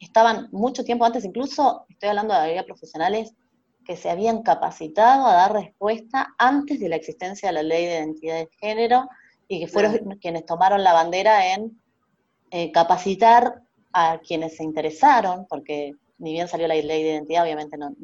estaban 0.00 0.48
mucho 0.52 0.84
tiempo 0.84 1.04
antes, 1.04 1.24
incluso 1.24 1.84
estoy 1.90 2.08
hablando 2.08 2.32
de 2.40 2.62
profesionales 2.64 3.34
que 3.84 3.96
se 3.96 4.08
habían 4.08 4.42
capacitado 4.42 5.26
a 5.26 5.34
dar 5.34 5.52
respuesta 5.52 6.34
antes 6.38 6.80
de 6.80 6.88
la 6.88 6.96
existencia 6.96 7.50
de 7.50 7.54
la 7.54 7.62
ley 7.62 7.84
de 7.84 7.92
identidad 7.92 8.36
de 8.36 8.48
género 8.58 9.06
y 9.48 9.60
que 9.60 9.68
fueron 9.68 9.92
quienes 10.20 10.46
tomaron 10.46 10.82
la 10.82 10.92
bandera 10.92 11.54
en 11.54 11.80
eh, 12.50 12.70
capacitar 12.72 13.62
a 13.92 14.18
quienes 14.18 14.56
se 14.56 14.64
interesaron, 14.64 15.46
porque 15.48 15.94
ni 16.18 16.32
bien 16.32 16.48
salió 16.48 16.68
la 16.68 16.74
ley 16.74 17.02
de 17.02 17.10
identidad, 17.10 17.42
obviamente 17.42 17.76
no, 17.76 17.94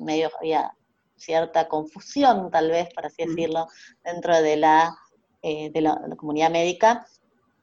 medio 0.00 0.30
había 0.38 0.72
cierta 1.16 1.68
confusión, 1.68 2.50
tal 2.50 2.70
vez, 2.70 2.88
por 2.94 3.06
así 3.06 3.24
decirlo, 3.24 3.68
dentro 4.04 4.40
de 4.40 4.56
la, 4.56 4.96
eh, 5.42 5.70
de 5.70 5.80
la, 5.80 5.98
comunidad 6.16 6.50
médica, 6.50 7.06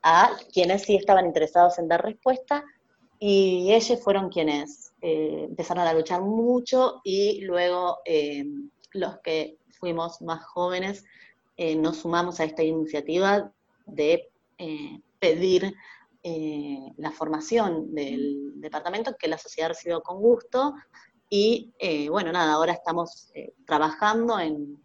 a 0.01 0.31
quienes 0.51 0.83
sí 0.83 0.95
estaban 0.95 1.25
interesados 1.25 1.77
en 1.79 1.87
dar 1.87 2.03
respuesta, 2.03 2.63
y 3.19 3.71
ellos 3.73 4.01
fueron 4.03 4.29
quienes 4.29 4.93
eh, 5.01 5.45
empezaron 5.49 5.87
a 5.87 5.93
luchar 5.93 6.21
mucho, 6.21 7.01
y 7.03 7.41
luego 7.41 7.99
los 8.91 9.19
que 9.19 9.57
fuimos 9.79 10.21
más 10.21 10.43
jóvenes 10.45 11.03
eh, 11.55 11.75
nos 11.75 11.97
sumamos 11.97 12.39
a 12.39 12.45
esta 12.45 12.63
iniciativa 12.63 13.51
de 13.85 14.31
eh, 14.57 14.99
pedir 15.19 15.73
eh, 16.23 16.93
la 16.97 17.11
formación 17.11 17.93
del 17.93 18.53
departamento, 18.55 19.15
que 19.17 19.27
la 19.27 19.37
sociedad 19.37 19.69
recibió 19.69 20.01
con 20.01 20.19
gusto, 20.19 20.73
y 21.29 21.73
bueno, 22.11 22.31
nada, 22.31 22.53
ahora 22.53 22.73
estamos 22.73 23.31
trabajando 23.65 24.39
en, 24.39 24.79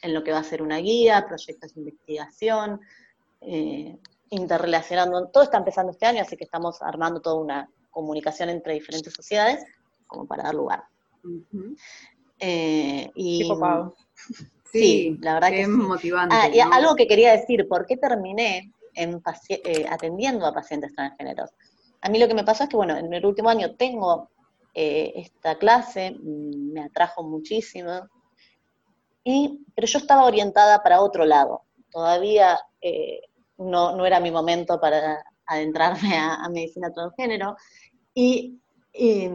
en, 0.00 0.14
lo 0.14 0.24
que 0.24 0.32
va 0.32 0.38
a 0.38 0.42
ser 0.42 0.62
una 0.62 0.78
guía, 0.78 1.26
proyectos 1.28 1.74
de 1.74 1.80
investigación, 1.82 2.80
interrelacionando, 4.30 5.28
todo 5.28 5.42
está 5.42 5.58
empezando 5.58 5.92
este 5.92 6.06
año, 6.06 6.22
así 6.22 6.38
que 6.38 6.44
estamos 6.44 6.80
armando 6.80 7.20
toda 7.20 7.36
una 7.36 7.70
comunicación 7.90 8.48
entre 8.48 8.72
diferentes 8.72 9.12
sociedades 9.12 9.62
como 10.06 10.26
para 10.26 10.44
dar 10.44 10.54
lugar. 10.54 10.84
y, 13.14 13.46
Sí, 14.72 15.16
la 15.20 15.34
verdad 15.34 15.50
que 15.50 15.62
es 15.62 15.68
motivante. 15.68 16.34
Ah, 16.36 16.48
y 16.48 16.60
algo 16.60 16.94
que 16.94 17.06
quería 17.06 17.32
decir, 17.32 17.66
¿por 17.68 17.86
qué 17.86 17.96
terminé 17.96 18.72
en 18.94 19.20
eh, 19.48 19.86
atendiendo 19.88 20.46
a 20.46 20.54
pacientes 20.54 20.94
transgéneros? 20.94 21.50
A 22.02 22.08
mí 22.08 22.18
lo 22.18 22.28
que 22.28 22.34
me 22.34 22.44
pasó 22.44 22.64
es 22.64 22.68
que, 22.68 22.76
bueno, 22.76 22.96
en 22.96 23.12
el 23.12 23.26
último 23.26 23.48
año 23.48 23.74
tengo 23.74 24.30
eh, 24.74 25.12
esta 25.16 25.56
clase, 25.56 26.12
mm, 26.12 26.72
me 26.72 26.82
atrajo 26.84 27.22
muchísimo, 27.22 28.08
y, 29.24 29.60
pero 29.74 29.86
yo 29.86 29.98
estaba 29.98 30.24
orientada 30.24 30.82
para 30.82 31.00
otro 31.00 31.24
lado. 31.24 31.62
Todavía 31.90 32.58
eh, 32.80 33.20
no, 33.58 33.96
no, 33.96 34.06
era 34.06 34.20
mi 34.20 34.30
momento 34.30 34.80
para 34.80 35.22
adentrarme 35.46 36.16
a, 36.16 36.48
medicina 36.48 36.92
transgénero. 36.92 37.56
Y, 38.14 38.58
y 38.92 39.28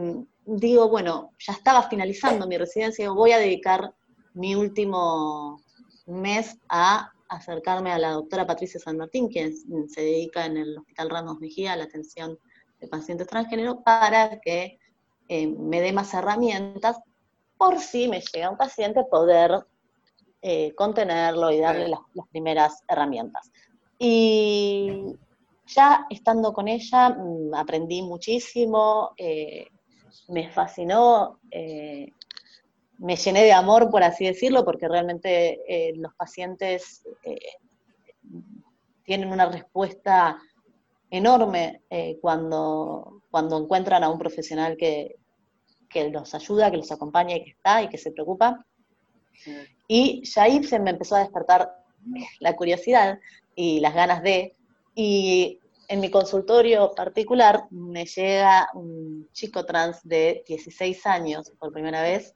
digo, 0.44 0.88
bueno, 0.88 1.32
ya 1.38 1.52
estaba 1.52 1.82
finalizando 1.88 2.46
mi 2.46 2.56
residencia, 2.56 3.10
voy 3.10 3.32
a 3.32 3.38
dedicar 3.38 3.94
mi 4.36 4.54
último 4.54 5.62
mes 6.06 6.58
a 6.68 7.10
acercarme 7.28 7.90
a 7.90 7.98
la 7.98 8.10
doctora 8.10 8.46
Patricia 8.46 8.78
San 8.78 8.98
Martín, 8.98 9.28
quien 9.28 9.56
se 9.88 10.00
dedica 10.00 10.44
en 10.44 10.58
el 10.58 10.78
Hospital 10.78 11.10
Ramos 11.10 11.40
Mejía 11.40 11.72
a 11.72 11.76
la 11.76 11.84
atención 11.84 12.38
de 12.78 12.86
pacientes 12.86 13.26
transgénero, 13.26 13.82
para 13.82 14.38
que 14.40 14.78
eh, 15.28 15.46
me 15.46 15.80
dé 15.80 15.92
más 15.92 16.12
herramientas 16.12 16.98
por 17.56 17.80
si 17.80 18.08
me 18.08 18.20
llega 18.20 18.50
un 18.50 18.58
paciente 18.58 19.04
poder 19.04 19.66
eh, 20.42 20.74
contenerlo 20.74 21.50
y 21.50 21.58
darle 21.58 21.88
las, 21.88 22.28
primeras 22.30 22.82
herramientas. 22.86 23.50
Y 23.98 25.14
ya 25.66 26.06
estando 26.10 26.52
con 26.52 26.68
ella 26.68 27.08
mm, 27.08 27.54
aprendí 27.54 28.02
muchísimo, 28.02 29.12
eh, 29.16 29.66
me 30.28 30.50
fascinó, 30.50 31.40
me 32.98 33.16
llené 33.16 33.44
de 33.44 33.52
amor, 33.52 33.90
por 33.90 34.02
así 34.02 34.24
decirlo, 34.24 34.64
porque 34.64 34.88
realmente 34.88 35.92
los 35.96 36.14
pacientes 36.14 37.02
tienen 39.04 39.30
una 39.30 39.46
respuesta 39.46 40.38
enorme 41.10 41.82
cuando, 42.20 43.22
cuando 43.30 43.58
encuentran 43.58 44.02
a 44.02 44.08
un 44.08 44.18
profesional 44.18 44.76
que, 44.76 45.16
que 45.88 46.10
los 46.10 46.34
ayuda, 46.34 46.70
que 46.70 46.76
los 46.76 46.92
acompaña 46.92 47.36
y 47.36 47.44
que 47.44 47.50
está 47.50 47.82
y 47.82 47.88
que 47.88 47.98
se 47.98 48.12
preocupa. 48.12 48.64
Y 49.88 50.24
ya 50.24 50.42
ahí 50.42 50.62
se 50.64 50.78
me 50.78 50.90
empezó 50.90 51.16
a 51.16 51.20
despertar 51.20 51.70
la 52.40 52.54
curiosidad 52.54 53.18
y 53.54 53.80
las 53.80 53.94
ganas 53.94 54.22
de, 54.22 54.54
y 54.94 55.60
en 55.88 56.00
mi 56.00 56.10
consultorio 56.10 56.92
particular 56.94 57.64
me 57.70 58.04
llega 58.04 58.68
un 58.74 59.28
chico 59.32 59.64
trans 59.64 60.00
de 60.02 60.44
16 60.46 61.06
años 61.06 61.52
por 61.58 61.72
primera 61.72 62.02
vez 62.02 62.34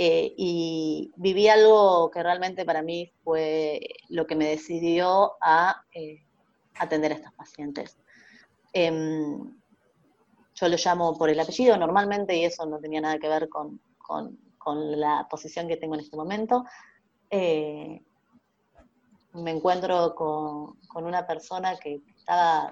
eh, 0.00 0.32
y 0.36 1.12
viví 1.16 1.48
algo 1.48 2.08
que 2.12 2.22
realmente 2.22 2.64
para 2.64 2.82
mí 2.82 3.10
fue 3.24 3.80
lo 4.08 4.28
que 4.28 4.36
me 4.36 4.46
decidió 4.46 5.32
a 5.40 5.82
eh, 5.92 6.24
atender 6.78 7.10
a 7.10 7.14
estos 7.16 7.32
pacientes. 7.32 7.98
Em, 8.72 9.58
yo 10.54 10.68
lo 10.68 10.76
llamo 10.76 11.18
por 11.18 11.30
el 11.30 11.40
apellido 11.40 11.76
normalmente 11.76 12.36
y 12.36 12.44
eso 12.44 12.64
no 12.64 12.78
tenía 12.78 13.00
nada 13.00 13.18
que 13.18 13.28
ver 13.28 13.48
con, 13.48 13.80
la 14.70 15.26
posición 15.28 15.66
que 15.66 15.78
tengo 15.78 15.94
en 15.94 16.02
este 16.02 16.16
momento. 16.16 16.64
Eh, 17.28 18.00
me 19.32 19.50
encuentro 19.50 20.14
con, 20.14 20.78
una 20.94 21.26
persona 21.26 21.76
que 21.76 22.02
estaba 22.16 22.70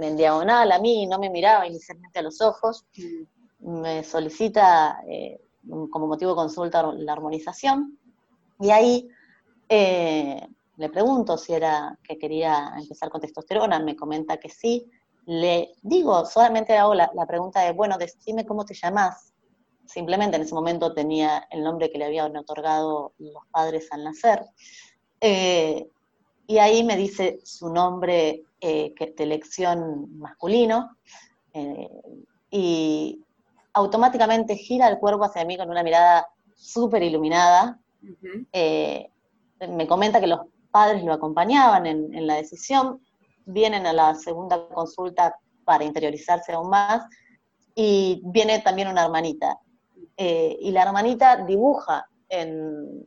en 0.00 0.16
diagonal 0.16 0.72
a 0.72 0.80
mí, 0.80 1.06
no 1.06 1.20
me 1.20 1.30
miraba 1.30 1.64
inicialmente 1.64 2.18
a 2.18 2.22
los 2.22 2.40
ojos, 2.40 2.86
me 3.60 4.02
solicita 4.02 5.00
como 5.90 6.06
motivo 6.06 6.32
de 6.32 6.36
consulta 6.36 6.92
la 6.92 7.12
armonización 7.12 7.98
y 8.60 8.70
ahí 8.70 9.08
eh, 9.68 10.46
le 10.76 10.88
pregunto 10.90 11.38
si 11.38 11.54
era 11.54 11.98
que 12.02 12.18
quería 12.18 12.72
empezar 12.78 13.08
con 13.08 13.20
testosterona, 13.20 13.80
me 13.80 13.96
comenta 13.96 14.36
que 14.36 14.50
sí, 14.50 14.90
le 15.26 15.72
digo, 15.82 16.26
solamente 16.26 16.76
hago 16.76 16.94
la, 16.94 17.10
pregunta 17.26 17.60
de, 17.60 17.72
bueno, 17.72 17.96
decime 17.98 18.44
cómo 18.44 18.64
te 18.64 18.74
llamas. 18.74 19.32
Simplemente 19.86 20.36
en 20.36 20.42
ese 20.42 20.54
momento 20.54 20.92
tenía 20.92 21.46
el 21.50 21.62
nombre 21.62 21.90
que 21.90 21.98
le 21.98 22.06
habían 22.06 22.36
otorgado 22.36 23.12
los 23.18 23.42
padres 23.50 23.88
al 23.90 24.04
nacer. 24.04 24.44
Eh, 25.20 25.88
y 26.46 26.58
ahí 26.58 26.84
me 26.84 26.96
dice 26.96 27.40
su 27.44 27.72
nombre 27.72 28.44
eh, 28.60 28.94
de 28.98 29.24
elección 29.24 30.18
masculino. 30.18 30.96
Y 32.50 33.24
automáticamente 33.80 34.56
gira 34.56 34.88
el 34.88 34.98
cuerpo 34.98 35.24
hacia 35.24 35.44
mí 35.44 35.56
con 35.56 35.70
una 35.70 35.82
mirada 35.82 36.28
súper 36.54 37.02
iluminada. 37.02 37.78
me 38.52 39.86
comenta 39.86 40.20
que 40.20 40.26
los 40.26 40.40
padres 40.70 41.02
lo 41.02 41.12
acompañaban 41.12 41.86
en 41.86 42.26
la 42.26 42.36
decisión, 42.36 43.00
vienen 43.44 43.86
a 43.86 43.92
la 43.92 44.14
segunda 44.14 44.68
consulta 44.68 45.36
para 45.64 45.84
interiorizarse 45.84 46.52
aún 46.52 46.70
más 46.70 47.04
y 47.74 48.20
viene 48.24 48.60
también 48.60 48.88
una 48.88 49.04
hermanita. 49.04 49.58
Eh, 50.16 50.58
y 50.60 50.70
la 50.70 50.82
hermanita 50.82 51.44
dibuja 51.44 52.06
en, 52.28 53.06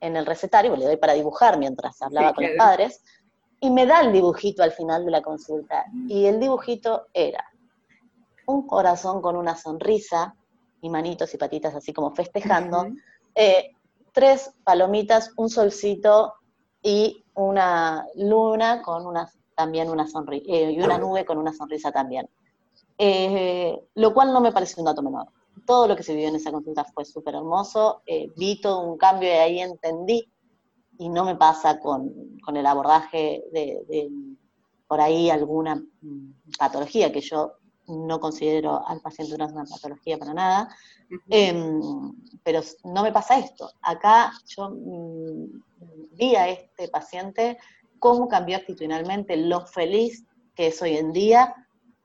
en 0.00 0.16
el 0.16 0.26
recetario, 0.26 0.76
le 0.76 0.84
doy 0.84 0.96
para 0.96 1.14
dibujar 1.14 1.58
mientras 1.58 2.00
hablaba 2.02 2.34
con 2.34 2.44
los 2.44 2.56
padres, 2.56 3.02
y 3.60 3.70
me 3.70 3.86
da 3.86 4.00
el 4.00 4.12
dibujito 4.12 4.62
al 4.62 4.72
final 4.72 5.04
de 5.04 5.10
la 5.10 5.22
consulta. 5.22 5.84
Y 6.08 6.26
el 6.26 6.40
dibujito 6.40 7.08
era 7.12 7.49
un 8.50 8.66
corazón 8.66 9.22
con 9.22 9.36
una 9.36 9.56
sonrisa 9.56 10.34
y 10.82 10.90
manitos 10.90 11.32
y 11.34 11.38
patitas 11.38 11.74
así 11.74 11.92
como 11.92 12.14
festejando, 12.14 12.86
eh, 13.34 13.70
tres 14.12 14.52
palomitas, 14.64 15.32
un 15.36 15.48
solcito 15.48 16.34
y 16.82 17.24
una 17.34 18.06
luna 18.16 18.82
con 18.82 19.06
una, 19.06 19.30
también 19.54 19.90
una 19.90 20.06
sonrisa, 20.06 20.44
eh, 20.48 20.72
y 20.72 20.80
una 20.80 20.98
nube 20.98 21.24
con 21.24 21.38
una 21.38 21.52
sonrisa 21.52 21.92
también. 21.92 22.28
Eh, 22.98 23.78
lo 23.94 24.12
cual 24.12 24.32
no 24.32 24.40
me 24.40 24.52
parece 24.52 24.78
un 24.78 24.86
dato 24.86 25.02
menor. 25.02 25.28
Todo 25.66 25.88
lo 25.88 25.96
que 25.96 26.02
se 26.02 26.12
vivió 26.12 26.28
en 26.28 26.36
esa 26.36 26.52
consulta 26.52 26.84
fue 26.84 27.04
súper 27.04 27.34
hermoso, 27.34 28.02
vi 28.36 28.60
todo 28.60 28.80
un 28.80 28.98
cambio 28.98 29.28
y 29.28 29.32
ahí 29.32 29.60
entendí, 29.60 30.30
y 30.98 31.08
no 31.08 31.24
me 31.24 31.34
pasa 31.36 31.80
con, 31.80 32.12
el 32.46 32.66
abordaje 32.66 33.44
de, 33.52 34.10
por 34.86 35.00
ahí 35.00 35.30
alguna 35.30 35.76
mm, 35.76 36.32
patología, 36.58 37.12
que 37.12 37.20
yo 37.20 37.52
no 37.90 38.20
considero 38.20 38.86
al 38.86 39.00
paciente 39.00 39.34
una 39.34 39.48
patología 39.64 40.18
para 40.18 40.34
nada, 40.34 40.76
em, 41.28 41.80
pero 42.42 42.60
no 42.84 43.02
me 43.02 43.12
pasa 43.12 43.38
esto. 43.38 43.70
Acá 43.82 44.32
yo 44.46 44.70
mm, 44.70 45.62
vi 46.12 46.36
a 46.36 46.48
este 46.48 46.88
paciente 46.88 47.58
cómo 47.98 48.28
cambió 48.28 48.56
actitudinalmente, 48.56 49.36
lo 49.36 49.66
feliz 49.66 50.24
que 50.54 50.68
es 50.68 50.80
hoy 50.82 50.96
en 50.96 51.12
día 51.12 51.54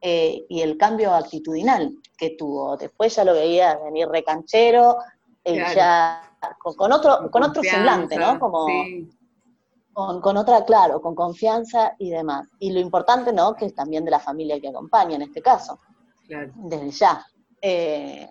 eh, 0.01 0.45
y 0.49 0.61
el 0.61 0.77
cambio 0.77 1.13
actitudinal 1.13 1.95
que 2.17 2.31
tuvo. 2.31 2.77
Después 2.77 3.15
ya 3.15 3.23
lo 3.23 3.33
veía 3.33 3.77
venir 3.77 4.07
recanchero, 4.07 4.97
eh, 5.43 5.63
ya 5.75 6.21
con, 6.59 6.91
otro, 6.91 7.29
con 7.31 7.43
otro 7.43 7.63
semblante, 7.63 8.17
¿no? 8.17 8.39
Como, 8.39 8.67
con, 9.95 10.35
otra, 10.35 10.65
claro, 10.65 11.01
con 11.01 11.15
confianza 11.15 11.95
y 11.97 12.09
demás. 12.09 12.49
Y 12.59 12.73
lo 12.73 12.81
importante, 12.81 13.31
¿no? 13.31 13.55
Que 13.55 13.65
es 13.65 13.73
también 13.73 14.03
de 14.03 14.11
la 14.11 14.19
familia 14.19 14.59
que 14.59 14.67
acompaña 14.67 15.15
en 15.15 15.21
este 15.21 15.41
caso. 15.41 15.79
Desde 16.27 16.91
ya. 16.91 17.25
Eh, 17.61 18.29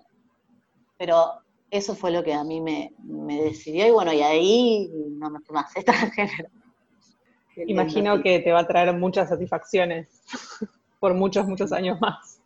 pero 0.98 1.40
eso 1.70 1.94
fue 1.94 2.10
lo 2.10 2.22
que 2.22 2.34
a 2.34 2.44
mí 2.44 2.60
me, 2.60 2.92
decidió 3.42 3.86
y 3.86 3.90
bueno, 3.90 4.12
y 4.12 4.20
ahí 4.20 4.90
no 4.92 5.30
me 5.30 5.40
fui 5.40 5.54
más 5.54 5.74
extranjero. 5.76 6.48
Imagino 7.56 8.22
que 8.22 8.40
te 8.40 8.52
va 8.52 8.60
a 8.60 8.66
traer 8.66 8.92
muchas 8.92 9.30
satisfacciones 9.30 10.08
por 11.00 11.14
muchos, 11.14 11.46
muchos 11.46 11.72
años 11.72 11.98
más. 11.98 12.42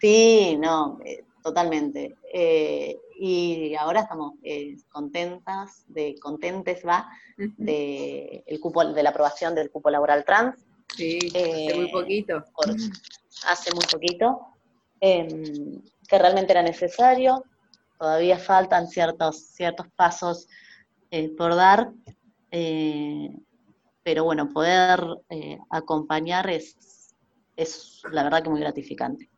Sí, 0.00 0.58
no, 0.60 0.98
eh, 1.04 1.24
totalmente. 1.44 2.16
Eh, 2.34 2.98
y 3.24 3.76
ahora 3.76 4.00
estamos 4.00 4.34
eh, 4.42 4.76
contentas, 4.88 5.84
de, 5.86 6.16
contentes 6.20 6.82
va, 6.84 7.08
de, 7.36 8.42
el 8.46 8.58
cupo, 8.58 8.84
de 8.84 9.02
la 9.02 9.10
aprobación 9.10 9.54
del 9.54 9.70
cupo 9.70 9.90
laboral 9.90 10.24
trans. 10.24 10.56
Sí, 10.96 11.18
hace 11.28 11.74
muy 11.76 11.92
poquito. 11.92 12.44
hace 13.46 13.72
muy 13.74 13.84
poquito, 13.90 14.40
em, 15.00 15.80
que 16.08 16.18
realmente 16.18 16.52
era 16.52 16.62
necesario. 16.62 17.44
Todavía 17.96 18.38
faltan 18.38 18.88
ciertos, 18.88 19.46
ciertos 19.52 19.86
pasos 19.94 20.48
por 21.36 21.54
dar 21.54 21.92
pero 24.02 24.24
bueno, 24.24 24.48
poder 24.48 25.00
eh, 25.28 25.58
acompañar 25.70 26.50
es, 26.50 27.14
es 27.56 28.02
la 28.10 28.24
verdad 28.24 28.42
que 28.42 28.50
muy 28.50 28.60
gratificante. 28.60 29.30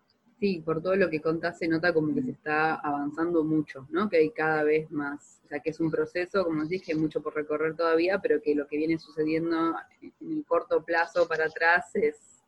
Sí, 0.45 0.61
por 0.61 0.83
todo 0.83 0.95
lo 0.95 1.09
que 1.09 1.23
contás 1.23 1.57
se 1.57 1.67
nota 1.67 1.95
como 1.95 2.15
que 2.15 2.21
se 2.21 2.33
está 2.33 2.75
avanzando 2.75 3.43
mucho, 3.45 3.87
¿no? 3.89 4.11
Que 4.11 4.19
hay 4.19 4.31
cada 4.31 4.63
vez 4.63 4.91
más, 4.91 5.41
o 5.43 5.49
sea, 5.49 5.61
que 5.61 5.71
es 5.71 5.81
un 5.81 5.91
proceso, 5.91 6.45
como 6.45 6.67
dije, 6.67 6.95
mucho 6.95 7.23
por 7.23 7.35
recorrer 7.35 7.75
todavía, 7.75 8.19
pero 8.19 8.43
que 8.43 8.55
lo 8.55 8.69
que 8.69 8.77
viene 8.77 8.99
sucediendo 8.99 9.75
en 10.03 10.13
el 10.21 10.45
corto 10.45 10.85
plazo 10.85 11.27
para 11.27 11.47
atrás 11.47 11.87
es, 11.95 12.43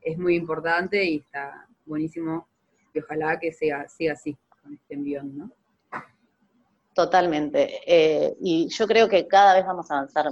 es 0.00 0.16
muy 0.16 0.36
importante 0.36 1.04
y 1.04 1.16
está 1.16 1.66
buenísimo 1.86 2.46
y 2.94 3.00
ojalá 3.00 3.40
que 3.40 3.52
sea, 3.52 3.88
siga 3.88 4.12
así 4.12 4.36
con 4.62 4.74
este 4.74 4.94
envión, 4.94 5.36
¿no? 5.36 5.50
Totalmente. 6.94 7.80
Eh, 7.84 8.32
y 8.40 8.68
yo 8.68 8.86
creo 8.86 9.08
que 9.08 9.26
cada 9.26 9.54
vez 9.54 9.66
vamos 9.66 9.90
a 9.90 9.94
avanzar 9.94 10.26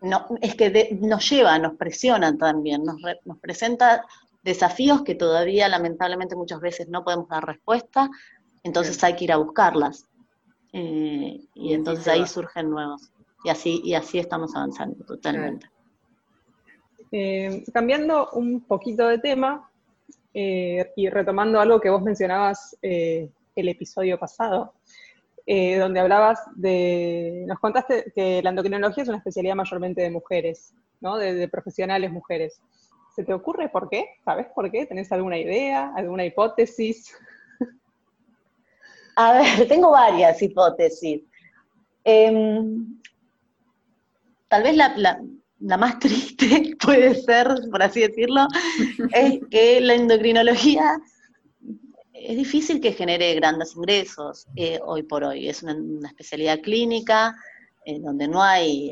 no, 0.00 0.26
es 0.40 0.54
que 0.54 0.96
nos 1.00 1.28
lleva, 1.28 1.58
nos 1.58 1.74
presiona 1.74 2.38
también, 2.38 2.84
nos, 2.84 2.96
nos 3.24 3.38
presenta 3.40 4.04
desafíos 4.42 5.02
que 5.02 5.14
todavía 5.14 5.68
lamentablemente 5.68 6.36
muchas 6.36 6.60
veces 6.60 6.88
no 6.88 7.04
podemos 7.04 7.28
dar 7.28 7.44
respuesta, 7.44 8.10
entonces 8.62 9.02
hay 9.04 9.16
que 9.16 9.24
ir 9.24 9.32
a 9.32 9.36
buscarlas. 9.36 10.08
Eh, 10.72 11.40
y 11.54 11.72
entonces 11.72 12.06
ahí 12.08 12.26
surgen 12.26 12.70
nuevos. 12.70 13.10
Y 13.44 13.50
así, 13.50 13.80
y 13.84 13.94
así 13.94 14.18
estamos 14.18 14.54
avanzando 14.54 15.04
totalmente. 15.04 15.68
Eh, 17.10 17.64
cambiando 17.72 18.28
un 18.32 18.60
poquito 18.60 19.06
de 19.08 19.18
tema 19.18 19.70
eh, 20.34 20.92
y 20.96 21.08
retomando 21.08 21.60
algo 21.60 21.80
que 21.80 21.88
vos 21.88 22.02
mencionabas 22.02 22.76
el 22.82 23.68
episodio 23.68 24.18
pasado, 24.18 24.74
donde 25.46 26.00
hablabas 26.00 26.40
de, 26.54 27.44
nos 27.48 27.58
contaste 27.58 28.12
que 28.14 28.42
la 28.42 28.50
endocrinología 28.50 29.02
es 29.02 29.08
una 29.08 29.18
especialidad 29.18 29.54
mayormente 29.54 30.02
de 30.02 30.10
mujeres, 30.10 30.74
¿no? 31.00 31.16
De, 31.16 31.48
profesionales 31.48 32.12
mujeres. 32.12 32.60
¿Se 33.14 33.24
te 33.24 33.32
ocurre 33.32 33.68
por 33.68 33.88
qué? 33.88 34.06
¿Sabes 34.24 34.46
por 34.54 34.70
qué? 34.70 34.86
¿Tenés 34.86 35.10
alguna 35.12 35.38
idea, 35.38 35.92
alguna 35.94 36.24
hipótesis? 36.24 37.14
A 39.16 39.32
ver, 39.32 39.66
tengo 39.68 39.90
varias 39.90 40.40
hipótesis. 40.40 41.22
Em, 42.04 43.00
tal 44.46 44.62
vez 44.62 44.76
la, 44.76 45.20
más 45.76 45.98
triste 46.00 46.76
puede 46.80 47.14
ser, 47.16 47.48
por 47.70 47.82
así 47.82 48.00
decirlo, 48.00 48.46
es 49.12 49.40
que 49.50 49.80
la 49.80 49.94
endocrinología 49.94 50.98
es 52.12 52.36
difícil 52.36 52.80
que 52.80 52.92
genere 52.92 53.34
grandes 53.34 53.74
ingresos 53.74 54.46
eh, 54.54 54.78
hoy 54.84 55.02
por 55.02 55.24
hoy. 55.24 55.48
Es 55.48 55.64
una, 55.64 55.76
especialidad 56.08 56.60
clínica 56.60 57.36
en 57.84 58.02
donde 58.02 58.28
no 58.28 58.42
hay, 58.42 58.90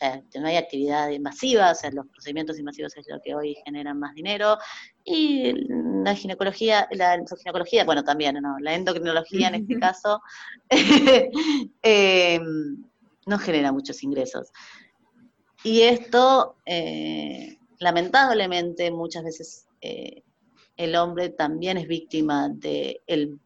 eh, 0.00 0.22
no 0.40 0.46
hay 0.46 0.56
actividad 0.56 1.08
invasiva, 1.10 1.70
o 1.70 1.74
sea, 1.74 1.90
los 1.90 2.06
procedimientos 2.06 2.58
invasivos 2.58 2.96
es 2.96 3.06
lo 3.08 3.20
que 3.20 3.34
hoy 3.34 3.56
generan 3.64 3.98
más 3.98 4.14
dinero. 4.14 4.58
Y 5.04 5.52
la 6.04 6.14
ginecología, 6.14 6.88
la 6.92 7.18
ginecología, 7.38 7.84
bueno, 7.84 8.04
también, 8.04 8.36
¿no? 8.40 8.58
la 8.60 8.74
endocrinología 8.74 9.48
en 9.48 9.54
este 9.56 9.78
caso, 9.78 10.20
eh, 11.82 12.40
no 13.26 13.38
genera 13.38 13.72
muchos 13.72 14.02
ingresos. 14.02 14.50
Y 15.64 15.82
esto, 15.82 16.56
lamentablemente, 17.78 18.90
muchas 18.90 19.24
veces 19.24 19.66
el 20.76 20.96
hombre 20.96 21.28
también 21.28 21.78
es 21.78 21.86
víctima 21.86 22.48
del 22.48 23.38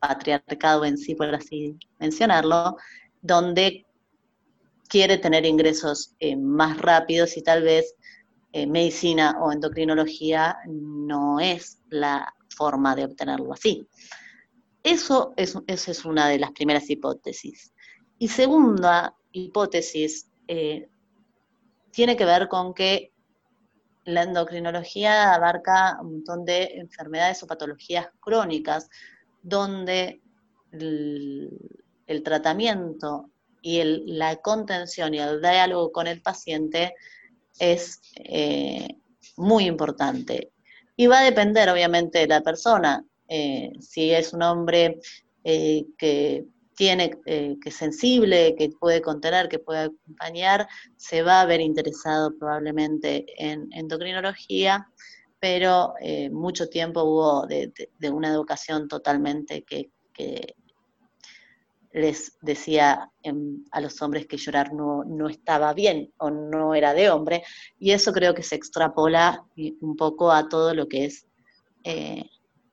patriarcado 0.00 0.84
en 0.84 0.98
sí, 0.98 1.14
por 1.14 1.34
así 1.34 1.76
mencionarlo, 1.98 2.76
donde 3.22 3.86
quiere 4.88 5.18
tener 5.18 5.44
ingresos 5.46 6.14
eh, 6.20 6.36
más 6.36 6.78
rápidos 6.78 7.36
y 7.36 7.42
tal 7.42 7.62
vez 7.62 7.94
eh, 8.52 8.66
medicina 8.66 9.36
o 9.40 9.50
endocrinología 9.50 10.58
no 10.66 11.40
es 11.40 11.78
la 11.90 12.32
forma 12.48 12.94
de 12.94 13.04
obtenerlo 13.04 13.52
así. 13.52 13.86
Eso 14.82 15.32
es, 15.36 16.04
una 16.04 16.28
de 16.28 16.38
las 16.38 16.52
primeras 16.52 16.88
hipótesis. 16.90 17.72
Y 18.18 18.28
segunda 18.28 19.14
hipótesis 19.32 20.28
eh, 20.46 20.88
tiene 21.90 22.16
que 22.16 22.24
ver 22.24 22.48
con 22.48 22.74
que 22.74 23.14
la 24.04 24.22
endocrinología 24.22 25.32
abarca 25.34 25.98
un 26.00 26.12
montón 26.12 26.44
de 26.44 26.64
enfermedades 26.74 27.42
o 27.42 27.46
patologías 27.46 28.08
crónicas, 28.20 28.90
donde 29.42 30.20
el, 30.72 32.22
tratamiento 32.22 33.30
y 33.66 33.82
la 34.04 34.36
contención 34.36 35.14
y 35.14 35.20
el 35.20 35.40
diálogo 35.40 35.90
con 35.90 36.06
el 36.06 36.20
paciente 36.20 36.94
es 37.58 37.98
eh, 38.16 38.86
muy 39.38 39.64
importante. 39.64 40.52
Y 40.96 41.06
va 41.06 41.20
a 41.20 41.24
depender, 41.24 41.70
obviamente, 41.70 42.18
de 42.18 42.26
la 42.26 42.42
persona. 42.42 43.02
Eh, 43.26 43.72
si 43.80 44.10
es 44.10 44.34
un 44.34 44.42
hombre 44.42 45.00
eh, 45.44 45.86
que 45.96 46.44
tiene, 46.76 47.12
que 47.24 47.58
es 47.64 47.74
sensible, 47.74 48.54
que 48.54 48.68
puede 48.68 49.00
contener, 49.00 49.48
que 49.48 49.60
puede 49.60 49.84
acompañar, 49.84 50.68
se 50.96 51.22
va 51.22 51.40
a 51.40 51.46
ver 51.46 51.62
interesado 51.62 52.36
probablemente 52.36 53.24
en 53.38 53.68
endocrinología, 53.72 54.86
pero 55.40 55.94
mucho 56.32 56.68
tiempo 56.68 57.04
hubo 57.04 57.46
de, 57.46 57.72
una 58.10 58.28
educación 58.28 58.88
totalmente 58.88 59.62
que, 59.62 59.90
les 61.94 62.36
decía 62.42 63.08
a 63.70 63.80
los 63.80 64.02
hombres 64.02 64.26
que 64.26 64.36
llorar 64.36 64.74
no, 64.74 65.04
no, 65.04 65.28
estaba 65.28 65.72
bien 65.74 66.12
o 66.18 66.28
no 66.28 66.74
era 66.74 66.92
de 66.92 67.08
hombre, 67.08 67.44
y 67.78 67.92
eso 67.92 68.12
creo 68.12 68.34
que 68.34 68.42
se 68.42 68.56
extrapola 68.56 69.46
un 69.80 69.96
poco 69.96 70.32
a 70.32 70.48
todo 70.48 70.74
lo 70.74 70.88
que 70.88 71.04
es 71.04 71.28
eh, 71.84 72.24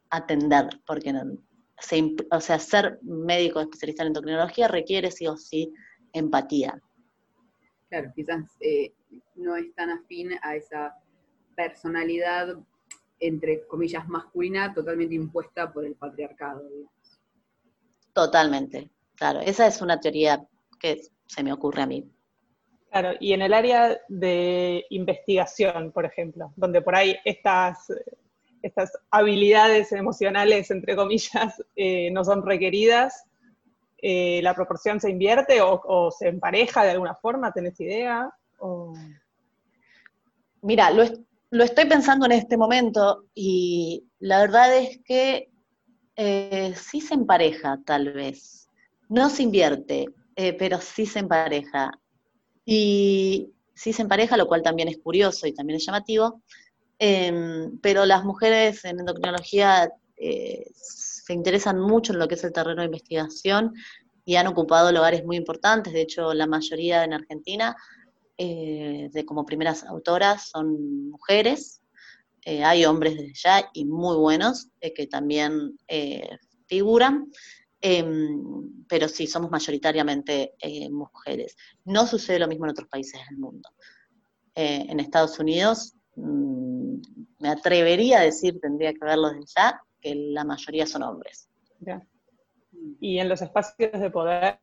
atender, 0.09 0.69
porque 0.87 1.13
no, 1.13 1.37
o 2.31 2.41
sea, 2.41 2.57
ser 2.57 2.99
médico 3.03 3.59
especialista 3.59 4.01
en 4.01 4.07
endocrinología 4.07 4.67
requiere 4.67 5.11
sí 5.11 5.27
o 5.27 5.37
sí 5.37 5.71
empatía. 6.13 6.81
Claro, 7.89 8.11
quizás 8.15 8.43
eh, 8.59 8.91
no 9.35 9.55
es 9.55 9.71
tan 9.75 9.91
afín 9.91 10.31
a 10.41 10.55
esa 10.55 10.95
personalidad, 11.55 12.57
entre 13.19 13.67
comillas, 13.67 14.07
masculina, 14.09 14.73
totalmente 14.73 15.13
impuesta 15.13 15.71
por 15.71 15.85
el 15.85 15.93
patriarcado. 15.93 16.63
Totalmente, 18.13 18.89
claro. 19.21 19.39
Esa 19.41 19.67
es 19.67 19.81
una 19.83 19.99
teoría 19.99 20.43
que 20.79 21.01
se 21.27 21.43
me 21.43 21.53
ocurre 21.53 21.83
a 21.83 21.85
mí. 21.85 22.09
Claro, 22.89 23.11
y 23.19 23.33
en 23.33 23.43
el 23.43 23.53
área 23.53 24.01
de 24.09 24.83
investigación, 24.89 25.91
por 25.91 26.05
ejemplo, 26.05 26.51
donde 26.55 26.81
por 26.81 26.95
ahí 26.95 27.15
estas 27.23 27.87
estas 28.63 28.91
habilidades 29.09 29.91
emocionales, 29.91 30.71
entre 30.71 30.95
comillas, 30.95 31.63
eh, 31.75 32.09
no 32.11 32.23
son 32.23 32.45
requeridas, 32.45 33.25
eh, 33.97 34.39
¿la 34.41 34.55
proporción 34.55 34.99
se 34.99 35.11
invierte 35.11 35.61
o, 35.61 36.11
se 36.11 36.27
empareja 36.27 36.83
de 36.83 36.91
alguna 36.91 37.15
forma? 37.15 37.51
¿Tenés 37.51 37.79
idea? 37.79 38.31
Mira, 40.61 40.91
lo, 40.91 41.63
estoy 41.63 41.85
pensando 41.85 42.25
en 42.25 42.33
este 42.33 42.57
momento 42.57 43.25
y 43.33 44.05
la 44.19 44.39
verdad 44.39 44.75
es 44.77 44.99
que 45.03 45.51
eh, 46.15 46.73
sí 46.75 47.01
se 47.01 47.13
empareja, 47.13 47.79
tal 47.85 48.13
vez. 48.13 48.60
No 49.11 49.29
se 49.29 49.43
invierte, 49.43 50.07
pero 50.35 50.79
sí 50.81 51.05
se 51.05 51.19
empareja. 51.19 51.91
Y 52.65 53.51
sí 53.73 53.93
se 53.93 54.01
empareja, 54.01 54.37
lo 54.37 54.47
cual 54.47 54.63
también 54.63 54.87
es 54.87 54.97
curioso 54.97 55.47
y 55.47 55.53
también 55.53 55.77
es 55.77 55.85
llamativo, 55.85 56.41
Em, 57.03 57.79
pero 57.79 58.05
las 58.05 58.23
mujeres 58.23 58.85
en 58.85 58.99
endocrinología 58.99 59.91
eh, 60.17 60.69
se 60.71 61.33
interesan 61.33 61.79
mucho 61.79 62.13
en 62.13 62.19
lo 62.19 62.27
que 62.27 62.35
es 62.35 62.43
el 62.43 62.53
terreno 62.53 62.81
de 62.81 62.85
investigación 62.85 63.73
y 64.23 64.35
han 64.35 64.45
ocupado 64.45 64.91
lugares 64.91 65.25
muy 65.25 65.35
importantes. 65.35 65.93
De 65.93 66.01
hecho, 66.01 66.31
la 66.35 66.45
mayoría 66.45 67.03
en 67.03 67.13
Argentina, 67.13 67.75
eh, 68.37 69.09
de 69.11 69.25
como 69.25 69.47
primeras 69.47 69.83
autoras, 69.83 70.49
son 70.49 71.09
mujeres. 71.09 71.81
Eh, 72.45 72.63
hay 72.63 72.85
hombres 72.85 73.15
desde 73.15 73.33
ya 73.33 73.71
y 73.73 73.85
muy 73.85 74.15
buenos 74.15 74.67
que 74.79 75.07
también 75.07 75.79
figuran. 76.67 77.31
Em, 77.81 78.85
pero 78.87 79.07
sí, 79.07 79.25
somos 79.25 79.49
mayoritariamente 79.49 80.53
mujeres. 80.91 81.55
No 81.85 82.05
sucede 82.05 82.39
lo 82.39 82.47
mismo 82.47 82.65
en 82.65 82.71
otros 82.71 82.87
países 82.87 83.19
del 83.29 83.39
mundo. 83.39 83.69
en 84.53 84.99
Estados 84.99 85.39
Unidos 85.39 85.95
Mm, 86.15 87.01
me 87.39 87.49
atrevería 87.49 88.19
a 88.19 88.23
decir, 88.23 88.59
tendría 88.59 88.93
que 88.93 88.99
verlo 89.01 89.29
desde 89.29 89.45
ya, 89.55 89.81
que 89.99 90.15
la 90.15 90.43
mayoría 90.43 90.85
son 90.85 91.03
hombres. 91.03 91.49
Y 92.99 93.19
en 93.19 93.29
los 93.29 93.41
espacios 93.41 93.91
de 93.91 94.09
poder, 94.09 94.59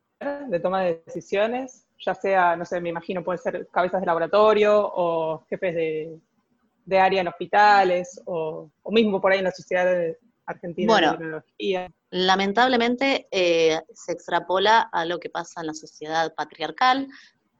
de 0.47 0.59
toma 0.59 0.83
de 0.83 1.01
decisiones, 1.05 1.87
ya 1.99 2.13
sea, 2.13 2.55
no 2.55 2.65
sé, 2.65 2.79
me 2.81 2.89
imagino, 2.89 3.23
pueden 3.23 3.41
ser 3.41 3.67
cabezas 3.71 4.01
de 4.01 4.07
laboratorio 4.07 4.89
o 4.93 5.45
jefes 5.49 5.75
de, 5.75 6.19
área 6.99 7.21
en 7.21 7.27
hospitales 7.27 8.19
o, 8.25 8.71
mismo 8.89 9.21
por 9.21 9.31
ahí 9.31 9.39
en 9.39 9.43
la 9.43 9.51
sociedad 9.51 10.15
argentina 10.45 10.93
bueno, 10.93 11.11
de 11.11 11.17
tecnología. 11.17 11.91
Lamentablemente 12.11 13.27
eh, 13.31 13.79
se 13.93 14.11
extrapola 14.11 14.89
a 14.91 15.05
lo 15.05 15.19
que 15.19 15.29
pasa 15.29 15.61
en 15.61 15.67
la 15.67 15.73
sociedad 15.73 16.33
patriarcal, 16.33 17.07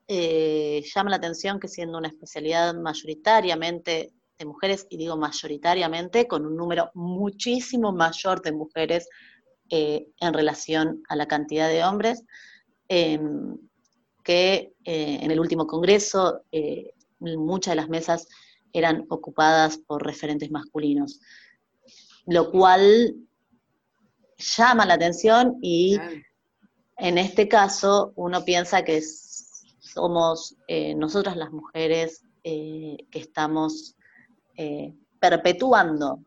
eh, 0.08 0.84
llama 0.94 1.12
la 1.12 1.18
atención 1.18 1.60
que 1.60 1.68
siendo 1.68 2.00
una 2.00 2.08
especialidad 2.08 2.74
mayoritariamente 2.74 4.12
de 4.40 4.46
mujeres, 4.46 4.88
y 4.90 4.98
digo 4.98 5.18
mayoritariamente, 5.18 6.28
con 6.28 6.48
un 6.48 6.56
número 6.56 6.90
muchísimo 6.96 7.92
mayor 7.92 8.42
de 8.42 8.52
mujeres 8.52 9.08
eh, 9.70 10.08
en 10.20 10.34
relación 10.34 11.04
a 11.10 11.16
la 11.16 11.28
cantidad 11.28 11.70
de 11.70 11.84
hombres, 11.84 12.24
em, 12.88 13.56
que 14.24 14.74
en 14.84 15.32
el 15.32 15.40
último 15.40 15.66
congreso 15.66 16.42
muchas 17.20 17.72
de 17.72 17.76
las 17.76 17.90
mesas 17.90 18.28
eran 18.74 19.06
ocupadas 19.10 19.78
por 19.78 20.06
referentes 20.06 20.52
masculinos, 20.52 21.20
lo 22.26 22.52
cual 22.52 23.16
llama 24.40 24.86
la 24.86 24.96
atención 24.96 25.58
y 25.62 26.00
en 26.98 27.18
este 27.18 27.48
caso 27.48 28.14
uno 28.16 28.44
piensa 28.44 28.84
que 28.84 29.02
somos 29.02 30.56
eh, 30.68 30.96
nosotras 30.96 31.36
las 31.36 31.52
mujeres 31.52 32.24
eh, 32.44 32.98
que 33.12 33.20
estamos 33.20 33.96
eh, 34.56 34.94
perpetuando 35.20 36.24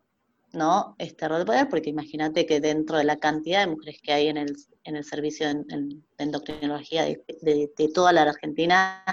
¿no? 0.51 0.95
este 0.99 1.27
rol 1.27 1.39
de 1.39 1.45
poder, 1.45 1.69
porque 1.69 1.89
imagínate 1.89 2.45
que 2.45 2.59
dentro 2.59 2.97
de 2.97 3.03
la 3.03 3.17
cantidad 3.17 3.61
de 3.61 3.71
mujeres 3.71 3.99
que 4.01 4.13
hay 4.13 4.27
en 4.27 4.37
el, 4.37 4.55
en 4.83 4.95
el 4.95 5.03
servicio 5.03 5.47
de, 5.47 5.97
endocrinología 6.17 7.05
de, 7.05 7.91
toda 7.93 8.13
la 8.13 8.23
Argentina, 8.23 9.03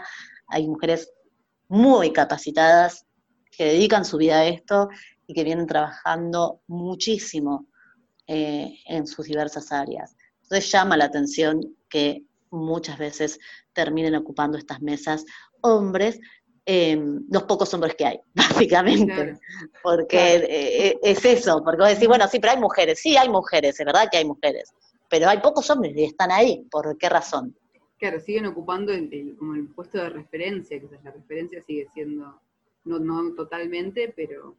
hay 0.46 0.68
mujeres 0.68 1.10
muy 1.68 2.12
capacitadas 2.12 3.06
que 3.50 3.64
dedican 3.64 4.04
su 4.04 4.18
vida 4.18 4.40
a 4.40 4.46
esto 4.46 4.88
y 5.26 5.32
que 5.32 5.44
vienen 5.44 5.66
trabajando 5.66 6.60
muchísimo 6.66 7.69
en 8.32 9.06
sus 9.06 9.26
diversas 9.26 9.72
áreas. 9.72 10.16
Entonces 10.42 10.70
llama 10.70 10.96
la 10.96 11.06
atención 11.06 11.60
que 11.88 12.24
muchas 12.50 12.98
veces 12.98 13.38
terminen 13.72 14.14
ocupando 14.14 14.58
estas 14.58 14.80
mesas 14.82 15.24
hombres, 15.60 16.20
em, 16.66 17.24
los 17.30 17.44
pocos 17.44 17.72
hombres 17.74 17.94
que 17.94 18.06
hay, 18.06 18.20
básicamente. 18.34 19.38
Porque 19.82 20.36
eh, 20.36 20.88
eh, 20.88 20.98
es 21.02 21.24
eso, 21.24 21.62
porque 21.64 21.82
vos 21.82 21.88
decís, 21.90 22.08
bueno, 22.08 22.26
sí, 22.28 22.38
pero 22.38 22.52
hay 22.52 22.60
mujeres, 22.60 23.00
sí 23.00 23.16
hay 23.16 23.28
mujeres, 23.28 23.78
es 23.78 23.86
verdad 23.86 24.08
que 24.10 24.18
hay 24.18 24.24
mujeres, 24.24 24.72
pero 25.08 25.28
hay 25.28 25.38
pocos 25.38 25.68
hombres 25.70 25.96
y 25.96 26.04
están 26.04 26.30
ahí, 26.30 26.66
¿por 26.70 26.96
qué 26.98 27.08
razón? 27.08 27.56
Claro, 27.98 28.18
siguen 28.20 28.46
ocupando 28.46 28.92
el, 28.92 29.36
como 29.38 29.54
el 29.54 29.68
puesto 29.68 29.98
de 29.98 30.08
referencia, 30.08 30.80
que 30.80 30.88
la 31.04 31.10
referencia 31.10 31.60
sigue 31.62 31.86
siendo, 31.92 32.40
no, 32.84 32.98
no 32.98 33.34
totalmente, 33.34 34.12
pero, 34.16 34.56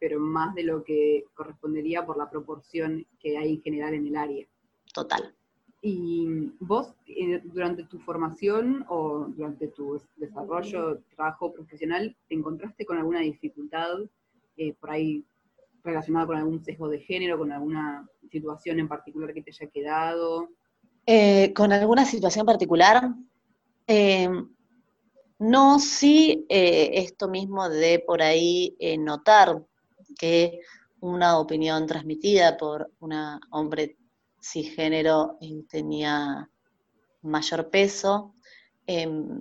pero 0.00 0.18
más 0.18 0.54
de 0.54 0.64
lo 0.64 0.82
que 0.82 1.26
correspondería 1.34 2.04
por 2.04 2.16
la 2.16 2.30
proporción 2.30 3.06
que 3.20 3.36
hay 3.36 3.54
en 3.54 3.62
general 3.62 3.94
en 3.94 4.06
el 4.06 4.16
área. 4.16 4.46
Total. 4.92 5.34
Y 5.82 6.52
vos, 6.58 6.92
eh, 7.06 7.40
durante 7.44 7.84
tu 7.84 7.98
formación 8.00 8.84
o 8.88 9.26
durante 9.28 9.68
tu 9.68 10.00
desarrollo, 10.16 11.00
trabajo 11.14 11.52
profesional, 11.52 12.16
¿te 12.28 12.34
encontraste 12.34 12.84
con 12.84 12.98
alguna 12.98 13.20
dificultad 13.20 13.98
eh, 14.56 14.74
por 14.74 14.90
ahí 14.90 15.24
relacionada 15.82 16.26
con 16.26 16.36
algún 16.36 16.62
sesgo 16.62 16.88
de 16.88 17.00
género, 17.00 17.38
con 17.38 17.52
alguna 17.52 18.06
situación 18.30 18.78
en 18.78 18.88
particular 18.88 19.32
que 19.32 19.42
te 19.42 19.50
haya 19.50 19.70
quedado? 19.70 20.48
Eh, 21.06 21.52
con 21.54 21.72
alguna 21.72 22.04
situación 22.04 22.44
particular. 22.44 23.14
no, 25.38 25.78
sí, 25.78 26.44
esto 26.48 27.28
mismo 27.28 27.68
de 27.70 28.00
por 28.06 28.20
ahí 28.20 28.76
notar 28.98 29.62
que 30.20 30.60
una 31.00 31.38
opinión 31.38 31.86
transmitida 31.86 32.58
por 32.58 32.92
un 33.00 33.14
hombre 33.52 33.96
cisgénero 34.38 35.38
eh, 35.40 35.64
tenía 35.66 36.50
mayor 37.22 37.70
peso. 37.70 38.34
Em, 38.86 39.40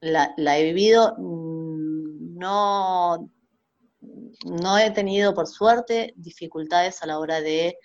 la, 0.00 0.32
he 0.36 0.64
vivido, 0.64 1.16
mm, 1.18 2.38
no, 2.38 3.30
no 4.44 4.78
he 4.78 4.90
tenido, 4.92 5.34
por 5.34 5.48
suerte, 5.48 6.14
dificultades 6.16 7.02
a 7.02 7.06
la 7.06 7.18
hora 7.18 7.40
de 7.40 7.76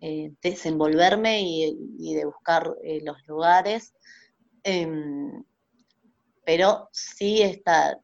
eh, 0.00 0.32
desenvolverme 0.42 1.42
y, 1.42 2.14
de 2.14 2.24
buscar 2.24 2.74
eh, 2.82 3.00
los 3.04 3.16
lugares, 3.28 3.94
em, 4.64 5.44
pero 6.44 6.88
sí 6.92 7.42
esta, 7.42 8.00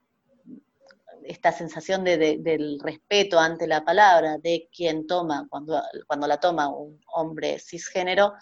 esta 1.26 1.52
sensación 1.52 2.04
del 2.04 2.78
respeto 2.80 3.38
ante 3.38 3.66
la 3.66 3.84
palabra 3.84 4.38
de 4.38 4.68
quien 4.74 5.06
toma, 5.06 5.46
cuando, 5.48 5.80
cuando 6.06 6.26
la 6.26 6.38
toma 6.38 6.68
un 6.68 7.00
hombre 7.14 7.58
cisgénero, 7.58 8.34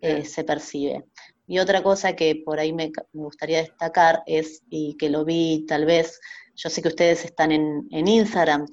eh, 0.00 0.24
se 0.24 0.44
percibe. 0.44 1.04
Y 1.46 1.58
otra 1.58 1.82
cosa 1.82 2.14
que 2.14 2.42
por 2.44 2.58
ahí 2.58 2.72
me, 2.72 2.92
gustaría 3.12 3.58
destacar 3.58 4.22
es, 4.26 4.62
y 4.68 4.96
que 4.96 5.08
lo 5.08 5.24
vi 5.24 5.64
tal 5.66 5.86
vez, 5.86 6.20
yo 6.54 6.68
sé 6.70 6.82
que 6.82 6.88
ustedes 6.88 7.24
están 7.24 7.52
en, 7.52 7.86
Instagram 7.90 8.66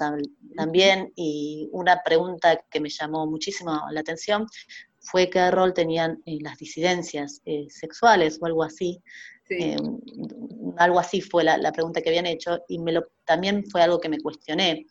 también, 0.56 1.12
y 1.16 1.70
una 1.72 2.02
pregunta 2.04 2.60
que 2.70 2.80
me 2.80 2.90
llamó 2.90 3.28
muchísimo 3.28 3.82
la 3.92 4.00
atención 4.02 4.46
fue 5.00 5.30
qué 5.30 5.50
rol 5.52 5.74
tenían 5.74 6.22
en 6.26 6.44
las 6.44 6.58
disidencias 6.58 7.42
eh, 7.46 7.68
sexuales 7.70 8.38
o 8.42 8.46
algo 8.46 8.64
así. 8.64 9.02
Eh, 9.50 9.76
algo 10.78 11.00
así 11.00 11.22
fue 11.22 11.44
la, 11.44 11.72
pregunta 11.72 12.02
que 12.02 12.10
habían 12.10 12.26
hecho 12.26 12.60
y 12.68 12.80
me 12.80 12.92
lo, 12.92 13.08
también 13.26 13.66
fue 13.70 13.82
algo 13.82 14.00
que 14.00 14.10
me 14.10 14.20
cuestioné. 14.20 14.88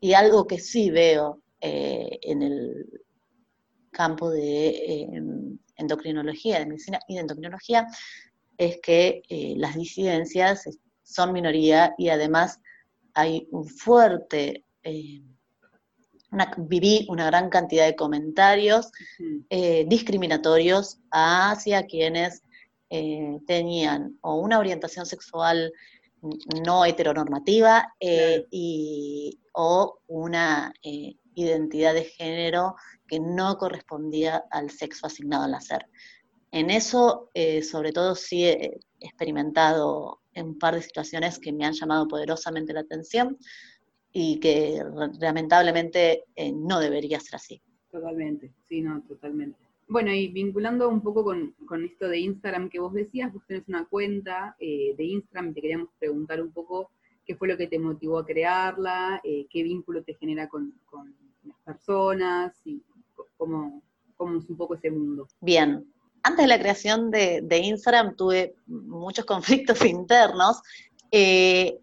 Y 0.00 0.12
algo 0.12 0.46
que 0.46 0.58
sí 0.58 0.90
veo 0.90 1.42
eh, 1.60 2.18
en 2.22 2.42
el 2.42 2.86
campo 3.90 4.30
de 4.30 4.84
em, 4.94 5.58
endocrinología, 5.76 6.58
de 6.58 6.66
medicina 6.66 7.00
y 7.08 7.14
de 7.14 7.20
endocrinología, 7.20 7.86
es 8.56 8.78
que 8.80 9.22
eh, 9.28 9.54
las 9.56 9.74
disidencias 9.74 10.68
son 11.02 11.32
minoría 11.32 11.94
y 11.98 12.08
además 12.10 12.60
hay 13.14 13.48
un 13.50 13.66
fuerte, 13.66 14.64
una, 16.30 16.52
viví 16.58 17.06
una 17.08 17.26
gran 17.26 17.50
cantidad 17.50 17.86
de 17.86 17.96
comentarios 17.96 18.92
discriminatorios 19.86 21.00
hacia 21.10 21.86
quienes 21.86 22.42
eh, 22.90 23.38
tenían 23.46 24.18
o 24.22 24.36
una 24.36 24.58
orientación 24.58 25.04
sexual 25.04 25.72
no 26.64 26.84
heteronormativa 26.84 27.94
eh, 28.00 28.46
y, 28.50 29.38
o 29.52 30.00
una 30.06 30.72
eh, 30.82 31.14
identidad 31.34 31.94
de 31.94 32.04
género 32.04 32.76
que 33.06 33.20
no 33.20 33.58
correspondía 33.58 34.44
al 34.50 34.70
sexo 34.70 35.06
asignado 35.06 35.44
al 35.44 35.52
nacer. 35.52 35.86
En 36.50 36.70
eso, 36.70 37.30
sobre 37.62 37.92
todo, 37.92 38.14
sí 38.14 38.46
he 38.46 38.80
experimentado 39.00 40.22
un 40.34 40.58
par 40.58 40.74
de 40.74 40.82
situaciones 40.82 41.38
que 41.38 41.52
me 41.52 41.66
han 41.66 41.74
llamado 41.74 42.08
poderosamente 42.08 42.72
la 42.72 42.80
atención 42.80 43.36
y 44.12 44.40
que 44.40 44.82
lamentablemente 45.20 46.24
no 46.54 46.80
debería 46.80 47.20
ser 47.20 47.36
así. 47.36 47.62
Totalmente, 47.90 48.50
sí, 48.66 48.80
no, 48.80 49.02
totalmente. 49.02 49.67
Bueno, 49.88 50.12
y 50.12 50.28
vinculando 50.28 50.88
un 50.88 51.00
poco 51.00 51.24
con, 51.24 51.84
esto 51.84 52.08
de 52.08 52.18
Instagram 52.18 52.68
que 52.68 52.78
vos 52.78 52.92
decías, 52.92 53.32
vos 53.32 53.42
tenés 53.46 53.66
una 53.68 53.86
cuenta 53.86 54.54
eh, 54.58 54.94
de 54.96 55.04
Instagram 55.04 55.50
y 55.50 55.54
te 55.54 55.60
queríamos 55.62 55.88
preguntar 55.98 56.42
un 56.42 56.52
poco 56.52 56.90
qué 57.24 57.34
fue 57.34 57.48
lo 57.48 57.56
que 57.56 57.68
te 57.68 57.78
motivó 57.78 58.18
a 58.18 58.26
crearla, 58.26 59.20
eh, 59.24 59.46
qué 59.50 59.62
vínculo 59.62 60.02
te 60.02 60.14
genera 60.14 60.48
con, 60.48 60.74
las 61.44 61.56
personas 61.64 62.54
y 62.66 62.82
cómo, 63.38 63.82
cómo, 64.16 64.38
es 64.38 64.48
un 64.50 64.56
poco 64.58 64.74
ese 64.74 64.90
mundo. 64.90 65.26
Bien, 65.40 65.90
antes 66.22 66.44
de 66.44 66.48
la 66.48 66.58
creación 66.58 67.10
de, 67.10 67.60
Instagram 67.62 68.14
tuve 68.14 68.54
muchos 68.66 69.24
conflictos 69.24 69.82
internos, 69.86 70.60
eh, 71.10 71.78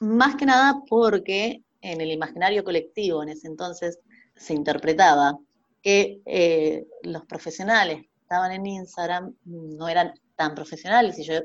más 0.00 0.36
que 0.36 0.46
nada 0.46 0.82
porque 0.88 1.62
en 1.82 2.00
el 2.00 2.10
imaginario 2.10 2.64
colectivo 2.64 3.22
en 3.22 3.28
ese 3.28 3.46
entonces 3.46 3.98
se 4.36 4.54
interpretaba 4.54 5.38
que 5.82 6.22
eh, 6.24 6.86
los 7.02 7.26
profesionales 7.26 8.02
que 8.02 8.20
estaban 8.22 8.52
en 8.52 8.66
Instagram 8.66 9.34
no 9.44 9.88
eran 9.88 10.14
tan 10.36 10.54
profesionales 10.54 11.18
y 11.18 11.24
yo 11.24 11.40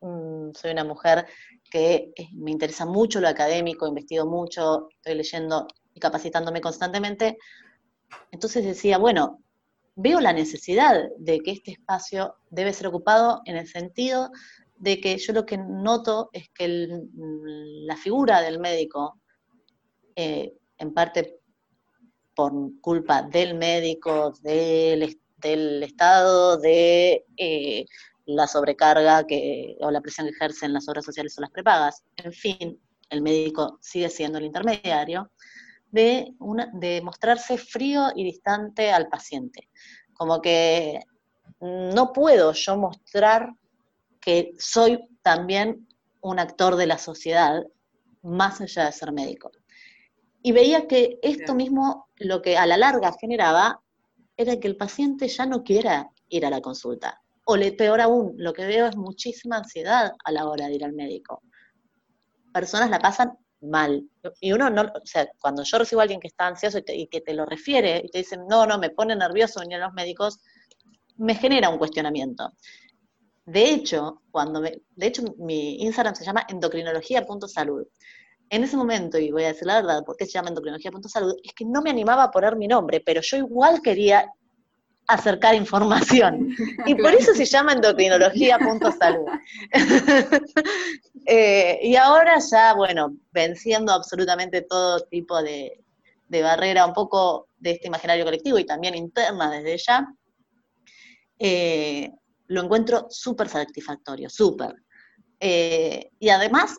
mm, 0.00 0.52
soy 0.54 0.72
una 0.72 0.84
mujer 0.84 1.26
que 1.70 2.12
eh, 2.14 2.28
me 2.34 2.50
interesa 2.50 2.86
mucho 2.86 3.20
lo 3.20 3.28
académico, 3.28 3.86
investigo 3.86 4.26
mucho, 4.26 4.88
estoy 4.90 5.14
leyendo 5.14 5.66
y 5.94 6.00
capacitándome 6.00 6.60
constantemente. 6.60 7.38
Entonces 8.30 8.64
decía, 8.64 8.98
bueno, 8.98 9.42
veo 9.96 10.20
la 10.20 10.32
necesidad 10.32 11.08
de 11.18 11.40
que 11.40 11.50
este 11.50 11.72
espacio 11.72 12.36
debe 12.50 12.72
ser 12.72 12.86
ocupado 12.86 13.42
en 13.44 13.56
el 13.56 13.66
sentido 13.66 14.30
de 14.76 15.00
que 15.00 15.18
yo 15.18 15.32
lo 15.32 15.44
que 15.44 15.58
noto 15.58 16.30
es 16.32 16.48
que 16.50 16.68
la 17.18 17.96
figura 17.96 18.40
del 18.40 18.60
médico, 18.60 19.20
eh, 20.14 20.54
en 20.78 20.94
parte 20.94 21.40
por 22.38 22.52
culpa 22.80 23.22
del 23.22 23.56
médico, 23.56 24.32
del, 24.42 25.18
del 25.38 25.82
Estado, 25.82 26.56
de 26.56 27.24
eh, 27.36 27.84
la 28.26 28.46
sobrecarga 28.46 29.26
que, 29.26 29.76
o 29.80 29.90
la 29.90 30.00
presión 30.00 30.28
que 30.28 30.34
ejercen 30.34 30.72
las 30.72 30.88
obras 30.88 31.04
sociales 31.04 31.36
o 31.36 31.40
las 31.40 31.50
prepagas. 31.50 32.04
En 32.14 32.32
fin, 32.32 32.80
el 33.10 33.22
médico 33.22 33.80
sigue 33.82 34.08
siendo 34.08 34.38
el 34.38 34.44
intermediario, 34.44 35.32
de, 35.90 36.32
una, 36.38 36.70
de 36.74 37.02
mostrarse 37.02 37.58
frío 37.58 38.12
y 38.14 38.22
distante 38.22 38.92
al 38.92 39.08
paciente. 39.08 39.68
Como 40.12 40.40
que 40.40 41.00
no 41.60 42.12
puedo 42.12 42.52
yo 42.52 42.76
mostrar 42.76 43.52
que 44.20 44.52
soy 44.60 45.00
también 45.22 45.88
un 46.20 46.38
actor 46.38 46.76
de 46.76 46.86
la 46.86 46.98
sociedad, 46.98 47.64
más 48.22 48.60
allá 48.60 48.84
de 48.84 48.92
ser 48.92 49.10
médico. 49.10 49.50
Y 50.40 50.52
veía 50.52 50.86
que 50.86 51.18
esto 51.20 51.56
mismo 51.56 52.07
lo 52.18 52.42
que 52.42 52.56
a 52.56 52.66
la 52.66 52.76
larga 52.76 53.12
generaba 53.20 53.80
era 54.36 54.58
que 54.58 54.68
el 54.68 54.76
paciente 54.76 55.28
ya 55.28 55.46
no 55.46 55.62
quiera 55.62 56.10
ir 56.28 56.46
a 56.46 56.50
la 56.50 56.60
consulta. 56.60 57.20
O 57.44 57.56
le, 57.56 57.72
peor 57.72 58.00
aún, 58.00 58.34
lo 58.36 58.52
que 58.52 58.66
veo 58.66 58.86
es 58.86 58.96
muchísima 58.96 59.56
ansiedad 59.56 60.12
a 60.24 60.32
la 60.32 60.46
hora 60.46 60.68
de 60.68 60.74
ir 60.74 60.84
al 60.84 60.92
médico. 60.92 61.42
Personas 62.52 62.90
la 62.90 62.98
pasan 62.98 63.32
mal. 63.60 64.08
Y 64.40 64.52
uno 64.52 64.70
no, 64.70 64.82
o 64.82 65.06
sea, 65.06 65.28
cuando 65.40 65.62
yo 65.64 65.78
recibo 65.78 66.00
a 66.00 66.02
alguien 66.02 66.20
que 66.20 66.28
está 66.28 66.46
ansioso 66.46 66.78
y, 66.86 67.06
que 67.06 67.20
te 67.20 67.34
lo 67.34 67.46
refiere 67.46 68.02
y 68.04 68.10
te 68.10 68.18
dicen, 68.18 68.46
no, 68.48 68.66
no, 68.66 68.78
me 68.78 68.90
pone 68.90 69.16
nervioso 69.16 69.60
venir 69.60 69.76
a 69.76 69.86
los 69.86 69.94
médicos, 69.94 70.38
me 71.16 71.34
genera 71.34 71.68
un 71.68 71.78
cuestionamiento. 71.78 72.52
De 73.46 73.70
hecho, 73.70 74.22
cuando 74.30 74.60
me, 74.60 74.82
de 74.94 75.06
hecho, 75.06 75.22
mi 75.38 75.82
Instagram 75.82 76.14
se 76.14 76.24
llama 76.24 76.46
endocrinología.salud 76.48 77.86
en 78.50 78.64
ese 78.64 78.76
momento, 78.76 79.18
y 79.18 79.30
voy 79.30 79.44
a 79.44 79.48
decir 79.48 79.66
la 79.66 79.76
verdad, 79.76 80.02
porque 80.04 80.24
se 80.24 80.32
llama 80.32 80.48
endocrinología.salud, 80.48 81.34
es 81.42 81.52
que 81.52 81.64
no 81.64 81.82
me 81.82 81.90
animaba 81.90 82.24
a 82.24 82.30
poner 82.30 82.56
mi 82.56 82.66
nombre, 82.66 83.00
pero 83.00 83.20
yo 83.20 83.36
igual 83.36 83.82
quería 83.82 84.30
acercar 85.06 85.54
información. 85.54 86.54
Y 86.86 86.94
por 86.94 87.12
eso 87.14 87.34
se 87.34 87.44
llama 87.44 87.72
endocrinología.salud. 87.72 89.26
eh, 91.26 91.78
y 91.82 91.96
ahora 91.96 92.38
ya, 92.38 92.74
bueno, 92.74 93.16
venciendo 93.32 93.92
absolutamente 93.92 94.62
todo 94.62 95.00
tipo 95.00 95.42
de, 95.42 95.82
barrera, 96.30 96.86
un 96.86 96.92
poco 96.92 97.48
de 97.58 97.72
este 97.72 97.88
imaginario 97.88 98.24
colectivo 98.24 98.58
y 98.58 98.66
también 98.66 98.94
interna 98.94 99.50
desde 99.50 99.78
ya, 99.78 100.06
eh, 101.38 102.12
lo 102.48 102.62
encuentro 102.62 103.06
súper 103.10 103.48
satisfactorio, 103.48 104.28
súper. 104.28 104.74
Eh, 105.40 106.10
y 106.18 106.28
además 106.28 106.78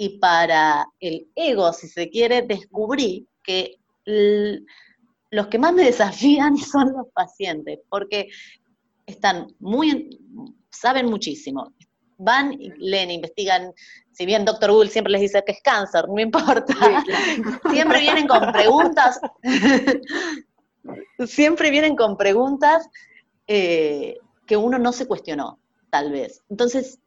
y 0.00 0.18
para 0.18 0.86
el 0.98 1.28
ego, 1.34 1.74
si 1.74 1.86
se 1.86 2.08
quiere, 2.08 2.40
descubrí 2.40 3.28
que 3.44 3.76
los 4.06 5.46
que 5.48 5.58
más 5.58 5.74
me 5.74 5.84
desafían 5.92 6.56
son 6.56 6.94
los 6.94 7.08
pacientes, 7.12 7.80
porque 7.90 8.30
están 9.04 9.48
muy, 9.58 10.18
saben 10.70 11.04
muchísimo. 11.04 11.74
Van, 12.16 12.56
leen, 12.78 13.10
investigan. 13.10 13.74
Si 14.12 14.24
bien 14.24 14.46
Doctor 14.46 14.72
Google 14.72 14.88
siempre 14.88 15.12
les 15.12 15.20
dice 15.20 15.42
que 15.44 15.52
es 15.52 15.60
cáncer, 15.62 16.06
no 16.08 16.18
importa. 16.18 16.74
Siempre 17.70 18.00
vienen 18.00 18.26
con 18.26 18.52
preguntas. 18.52 19.20
siempre 21.26 21.70
vienen 21.70 21.94
con 21.94 22.16
preguntas 22.16 22.88
eh, 23.46 24.16
que 24.46 24.56
uno 24.56 24.78
no 24.78 24.92
se 24.92 25.06
cuestionó, 25.06 25.58
tal 25.90 26.10
vez. 26.10 26.42
Entonces, 26.48 27.00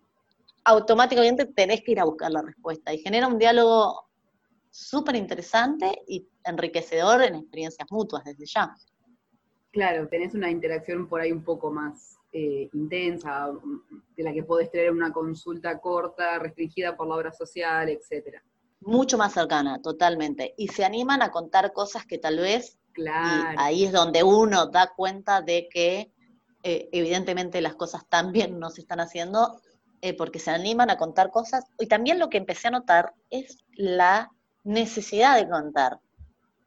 automáticamente 0.65 1.45
tenés 1.45 1.84
que 1.84 1.91
ir 1.91 1.99
a 1.99 2.06
buscar 2.06 2.32
la 2.32 2.41
respuesta 2.41 2.93
y 2.93 2.99
genera 2.99 3.28
un 3.28 3.38
diálogo 3.38 4.08
súper 4.69 5.15
interesante 5.15 6.02
y 6.08 6.28
enriquecedor 6.43 7.21
en 7.21 7.36
experiencias 7.36 7.88
mutuas 7.91 8.23
desde 8.23 8.45
ya. 8.45 8.76
Claro, 9.71 10.08
tenés 10.08 10.34
una 10.34 10.49
interacción 10.49 11.08
por 11.08 11.21
ahí 11.21 11.32
un 11.32 11.43
poco 11.43 11.71
más 11.71 12.17
eh, 12.32 12.69
intensa, 12.73 13.52
de 14.15 14.23
la 14.23 14.34
que 14.34 14.43
podés 14.43 14.71
tener 14.71 14.91
una 14.91 15.12
consulta 15.12 15.80
corta, 15.80 16.39
restringida 16.39 16.95
por 16.95 17.08
la 17.08 17.15
obra 17.15 17.32
social, 17.32 17.89
etcétera. 17.89 18.43
Mucho 18.82 19.17
más 19.17 19.34
cercana, 19.34 19.82
totalmente. 19.82 20.54
Y 20.58 20.67
se 20.67 20.84
animan 20.84 21.21
a 21.21 21.32
contar 21.32 21.71
cosas 21.73 22.06
que 22.06 22.17
tal 22.17 22.38
vez, 22.38 22.78
claro. 22.91 23.58
ahí 23.60 23.86
es 23.86 23.91
donde 23.91 24.23
uno 24.23 24.67
da 24.67 24.93
cuenta 24.95 25.41
de 25.41 25.67
que 25.69 26.12
eh, 26.63 26.89
evidentemente 26.91 27.62
las 27.62 27.76
cosas 27.76 28.08
también 28.10 28.60
no 28.60 28.69
se 28.69 28.82
están 28.82 28.99
haciendo, 28.99 29.62
eh, 30.06 30.13
porque 30.13 30.38
se 30.38 30.52
animan 30.52 30.89
a 30.89 30.98
contar 30.98 31.32
cosas. 31.32 31.63
Y 31.80 31.88
también 31.88 32.20
lo 32.20 32.28
que 32.28 32.38
empecé 32.38 32.68
a 32.68 32.72
notar 32.72 33.13
es 33.30 33.60
la 33.72 34.30
necesidad 34.66 35.38
de 35.38 35.48
contar, 35.48 35.98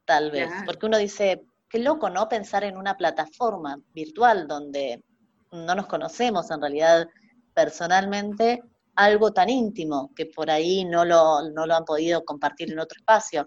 tal 0.07 0.31
vez, 0.31 0.49
porque 0.64 0.87
uno 0.87 0.96
dice, 0.96 1.42
qué 1.68 1.79
loco, 1.79 2.09
¿no? 2.09 2.31
Pensar 2.31 2.64
en 2.64 2.79
una 2.79 2.96
plataforma 2.96 3.79
virtual 3.92 4.49
donde 4.49 5.05
no 5.53 5.75
nos 5.75 5.87
conocemos 5.87 6.51
en 6.51 6.62
realidad 6.62 7.09
personalmente, 7.53 8.62
algo 8.94 9.31
tan 9.35 9.51
íntimo 9.51 10.11
que 10.16 10.25
por 10.25 10.51
ahí 10.51 10.87
no 10.87 11.05
lo, 11.05 11.51
no 11.51 11.66
lo 11.66 11.75
han 11.75 11.85
podido 11.85 12.25
compartir 12.25 12.72
en 12.72 12.79
otro 12.79 12.99
espacio. 12.99 13.44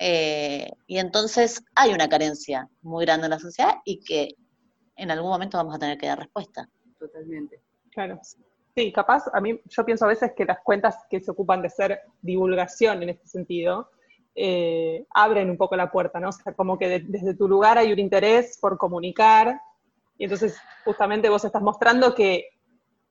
Eh, 0.00 0.68
y 0.88 0.98
entonces 0.98 1.62
hay 1.76 1.92
una 1.92 2.08
carencia 2.08 2.68
muy 2.80 3.04
grande 3.04 3.26
en 3.26 3.30
la 3.30 3.38
sociedad 3.38 3.74
y 3.84 4.00
que 4.00 4.34
en 4.96 5.12
algún 5.12 5.30
momento 5.30 5.58
vamos 5.58 5.76
a 5.76 5.78
tener 5.78 5.96
que 5.96 6.08
dar 6.08 6.18
respuesta. 6.18 6.68
Totalmente. 6.98 7.62
Claro. 7.92 8.20
Sí, 8.74 8.90
capaz, 8.90 9.24
a 9.32 9.40
mí 9.40 9.60
yo 9.66 9.84
pienso 9.84 10.06
a 10.06 10.08
veces 10.08 10.32
que 10.34 10.46
las 10.46 10.60
cuentas 10.62 10.96
que 11.10 11.20
se 11.20 11.30
ocupan 11.30 11.60
de 11.60 11.68
ser 11.68 12.00
divulgación 12.22 13.02
en 13.02 13.10
este 13.10 13.28
sentido, 13.28 13.90
eh, 14.34 15.04
abren 15.14 15.50
un 15.50 15.58
poco 15.58 15.76
la 15.76 15.90
puerta, 15.90 16.18
¿no? 16.18 16.30
O 16.30 16.32
sea, 16.32 16.54
como 16.54 16.78
que 16.78 17.00
desde 17.00 17.34
tu 17.34 17.48
lugar 17.48 17.76
hay 17.76 17.92
un 17.92 17.98
interés 17.98 18.58
por 18.58 18.78
comunicar, 18.78 19.60
y 20.16 20.24
entonces 20.24 20.56
justamente 20.84 21.28
vos 21.28 21.44
estás 21.44 21.62
mostrando 21.62 22.14
que 22.14 22.48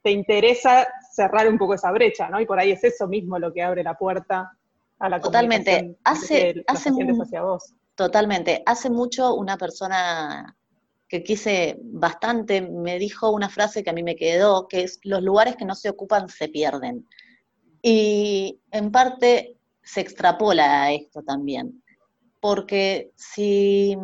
te 0.01 0.09
interesa 0.09 0.87
cerrar 1.13 1.47
un 1.47 1.59
poco 1.59 1.75
esa 1.75 1.91
brecha, 1.91 2.27
¿no? 2.29 2.41
Y 2.41 2.47
por 2.47 2.59
ahí 2.59 2.71
es 2.71 2.83
eso 2.83 3.07
mismo 3.07 3.37
lo 3.37 3.53
que 3.53 3.61
abre 3.61 3.83
la 3.83 3.95
puerta 3.95 4.51
a 4.97 5.09
la 5.09 5.19
Totalmente. 5.19 5.97
Hace, 6.03 6.63
hace 6.65 6.89
hacia 6.89 7.43
vos. 7.43 7.73
Totalmente. 7.95 8.63
Hace 8.65 8.89
mucho 8.89 9.35
una 9.35 9.57
persona 9.57 10.55
que 11.11 11.23
quise 11.23 11.77
bastante, 11.83 12.61
me 12.61 12.97
dijo 12.97 13.31
una 13.31 13.49
frase 13.49 13.83
que 13.83 13.89
a 13.89 13.93
mí 13.93 14.01
me 14.01 14.15
quedó, 14.15 14.69
que 14.69 14.83
es, 14.83 14.97
los 15.03 15.21
lugares 15.21 15.57
que 15.57 15.65
no 15.65 15.75
se 15.75 15.89
ocupan 15.89 16.29
se 16.29 16.47
pierden. 16.47 17.05
Y 17.81 18.61
en 18.71 18.93
parte 18.93 19.57
se 19.83 19.99
extrapola 19.99 20.83
a 20.83 20.93
esto 20.93 21.21
también, 21.21 21.83
porque 22.39 23.11
si 23.17 23.97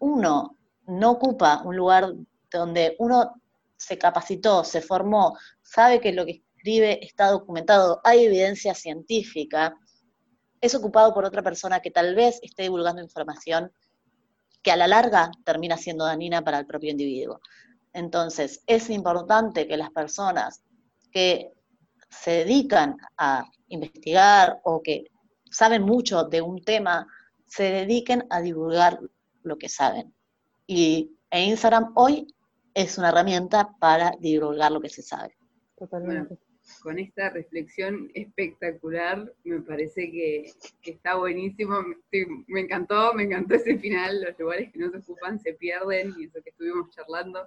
uno 0.00 0.58
no 0.88 1.12
ocupa 1.12 1.62
un 1.64 1.76
lugar 1.76 2.12
donde 2.50 2.96
uno 2.98 3.40
se 3.76 3.96
capacitó, 3.96 4.64
se 4.64 4.80
formó, 4.80 5.38
sabe 5.62 6.00
que 6.00 6.12
lo 6.12 6.26
que 6.26 6.42
escribe 6.56 6.98
está 7.06 7.28
documentado, 7.28 8.00
hay 8.02 8.24
evidencia 8.24 8.74
científica, 8.74 9.78
es 10.60 10.74
ocupado 10.74 11.14
por 11.14 11.24
otra 11.24 11.42
persona 11.42 11.78
que 11.78 11.92
tal 11.92 12.16
vez 12.16 12.40
esté 12.42 12.64
divulgando 12.64 13.00
información 13.00 13.70
que 14.66 14.72
a 14.72 14.76
la 14.76 14.88
larga 14.88 15.30
termina 15.44 15.76
siendo 15.76 16.04
dañina 16.04 16.42
para 16.42 16.58
el 16.58 16.66
propio 16.66 16.90
individuo. 16.90 17.40
Entonces, 17.92 18.64
es 18.66 18.90
importante 18.90 19.68
que 19.68 19.76
las 19.76 19.90
personas 19.90 20.64
que 21.12 21.52
se 22.10 22.32
dedican 22.32 22.96
a 23.16 23.48
investigar 23.68 24.58
o 24.64 24.82
que 24.82 25.04
saben 25.48 25.82
mucho 25.82 26.24
de 26.24 26.42
un 26.42 26.60
tema, 26.64 27.06
se 27.46 27.70
dediquen 27.70 28.26
a 28.28 28.40
divulgar 28.40 28.98
lo 29.44 29.56
que 29.56 29.68
saben. 29.68 30.12
Y 30.66 31.16
Instagram 31.30 31.92
hoy 31.94 32.26
es 32.74 32.98
una 32.98 33.10
herramienta 33.10 33.70
para 33.78 34.14
divulgar 34.18 34.72
lo 34.72 34.80
que 34.80 34.88
se 34.88 35.02
sabe. 35.02 35.38
Totalmente 35.78 36.40
con 36.86 37.00
esta 37.00 37.30
reflexión 37.30 38.12
espectacular, 38.14 39.32
me 39.42 39.60
parece 39.60 40.08
que, 40.08 40.52
está 40.84 41.16
buenísimo, 41.16 41.84
me, 42.46 42.60
encantó, 42.60 43.12
me 43.12 43.24
encantó 43.24 43.56
ese 43.56 43.76
final, 43.76 44.22
los 44.22 44.38
lugares 44.38 44.70
que 44.70 44.78
no 44.78 44.92
se 44.92 44.98
ocupan 44.98 45.40
se 45.40 45.54
pierden, 45.54 46.14
y 46.16 46.26
eso 46.26 46.40
que 46.44 46.50
estuvimos 46.50 46.88
charlando, 46.90 47.44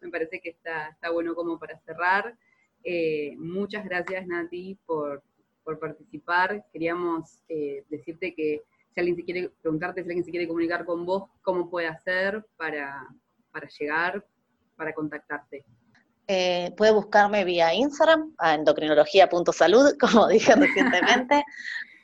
me 0.00 0.10
parece 0.10 0.40
que 0.40 0.48
está, 0.48 0.96
bueno 1.12 1.36
como 1.36 1.56
para 1.56 1.78
cerrar. 1.78 2.36
Eh, 2.82 3.36
muchas 3.36 3.84
gracias 3.84 4.26
Nati 4.26 4.76
por, 4.84 5.22
participar, 5.78 6.66
queríamos 6.72 7.44
eh, 7.48 7.84
decirte 7.90 8.34
que 8.34 8.62
si 8.92 8.98
alguien 8.98 9.14
se 9.14 9.22
quiere 9.22 9.50
preguntarte, 9.62 10.02
si 10.02 10.08
alguien 10.08 10.24
se 10.24 10.32
quiere 10.32 10.48
comunicar 10.48 10.84
con 10.84 11.06
vos, 11.06 11.30
cómo 11.42 11.70
puede 11.70 11.86
hacer 11.86 12.44
para 12.56 13.06
llegar, 13.78 14.26
para 14.74 14.92
contactarte. 14.92 15.64
Eh, 16.32 16.72
puede 16.76 16.92
buscarme 16.92 17.44
vía 17.44 17.74
Instagram, 17.74 18.36
a 18.38 18.54
endocrinología.salud, 18.54 19.96
como 20.00 20.28
dije 20.28 20.54
recientemente, 20.54 21.44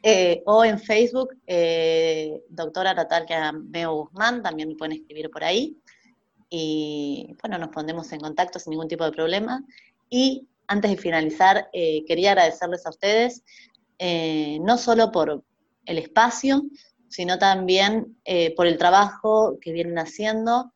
eh, 0.03 0.43
o 0.47 0.65
en 0.65 0.81
Facebook, 0.81 1.29
eh, 1.47 2.43
doctora 2.49 2.93
Natalia 2.93 3.53
Meo 3.53 3.95
Guzmán, 3.95 4.43
también 4.43 4.71
me 4.71 4.75
pueden 4.75 4.95
escribir 4.95 5.31
por 5.31 5.45
ahí. 5.45 5.81
Y 6.51 7.37
bueno, 7.41 7.57
nos 7.57 7.69
pondremos 7.69 8.11
en 8.11 8.19
contacto 8.19 8.59
sin 8.59 8.73
ningún 8.73 8.89
tipo 8.89 9.05
de 9.05 9.13
problema. 9.13 9.63
Y 10.11 10.49
antes 10.67 10.91
de 10.91 10.97
finalizar, 10.97 11.69
quería 11.73 12.33
agradecerles 12.33 12.85
a 12.85 12.91
ustedes, 12.91 13.45
no 14.61 14.77
solo 14.77 15.13
por 15.13 15.45
el 15.85 15.99
espacio, 15.99 16.65
sino 17.09 17.39
también 17.39 18.17
por 18.57 18.67
el 18.67 18.77
trabajo 18.77 19.59
que 19.61 19.71
vienen 19.71 20.01
haciendo 20.01 20.73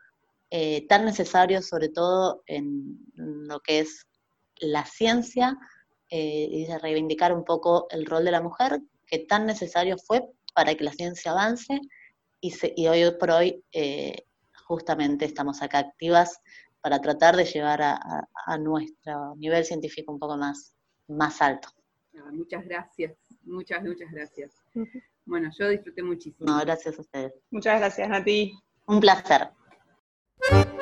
eh, 0.50 0.86
tan 0.88 1.04
necesario, 1.04 1.62
sobre 1.62 1.88
todo 1.88 2.42
en 2.46 2.98
lo 3.14 3.60
que 3.60 3.80
es 3.80 4.06
la 4.56 4.84
ciencia, 4.84 5.56
eh, 6.10 6.48
y 6.50 6.66
de 6.66 6.78
reivindicar 6.78 7.32
un 7.32 7.44
poco 7.44 7.86
el 7.90 8.04
rol 8.04 8.24
de 8.24 8.32
la 8.32 8.42
mujer, 8.42 8.80
que 9.06 9.20
tan 9.20 9.46
necesario 9.46 9.96
fue 9.96 10.24
para 10.54 10.74
que 10.74 10.84
la 10.84 10.92
ciencia 10.92 11.30
avance, 11.30 11.78
y, 12.40 12.86
hoy 12.88 13.10
por 13.18 13.30
hoy 13.30 13.62
eh, 13.72 14.24
justamente 14.66 15.24
estamos 15.24 15.62
acá 15.62 15.78
activas 15.78 16.40
para 16.80 17.00
tratar 17.00 17.36
de 17.36 17.44
llevar 17.44 17.80
a, 17.82 18.58
nuestro 18.58 19.36
nivel 19.36 19.64
científico 19.64 20.12
un 20.12 20.18
poco 20.18 20.36
más, 20.36 20.74
más 21.06 21.40
alto. 21.42 21.68
Ah, 22.16 22.30
muchas 22.32 22.64
gracias, 22.64 23.14
muchas, 23.42 23.82
muchas 23.82 24.10
gracias. 24.10 24.52
Bueno, 25.26 25.50
yo 25.56 25.68
disfruté 25.68 26.02
muchísimo. 26.02 26.50
No, 26.50 26.58
gracias 26.60 26.98
a 26.98 27.02
ustedes. 27.02 27.34
Muchas 27.50 27.78
gracias, 27.78 28.08
Nati. 28.08 28.52
Un 28.86 28.98
placer. 28.98 29.50
you 30.48 30.64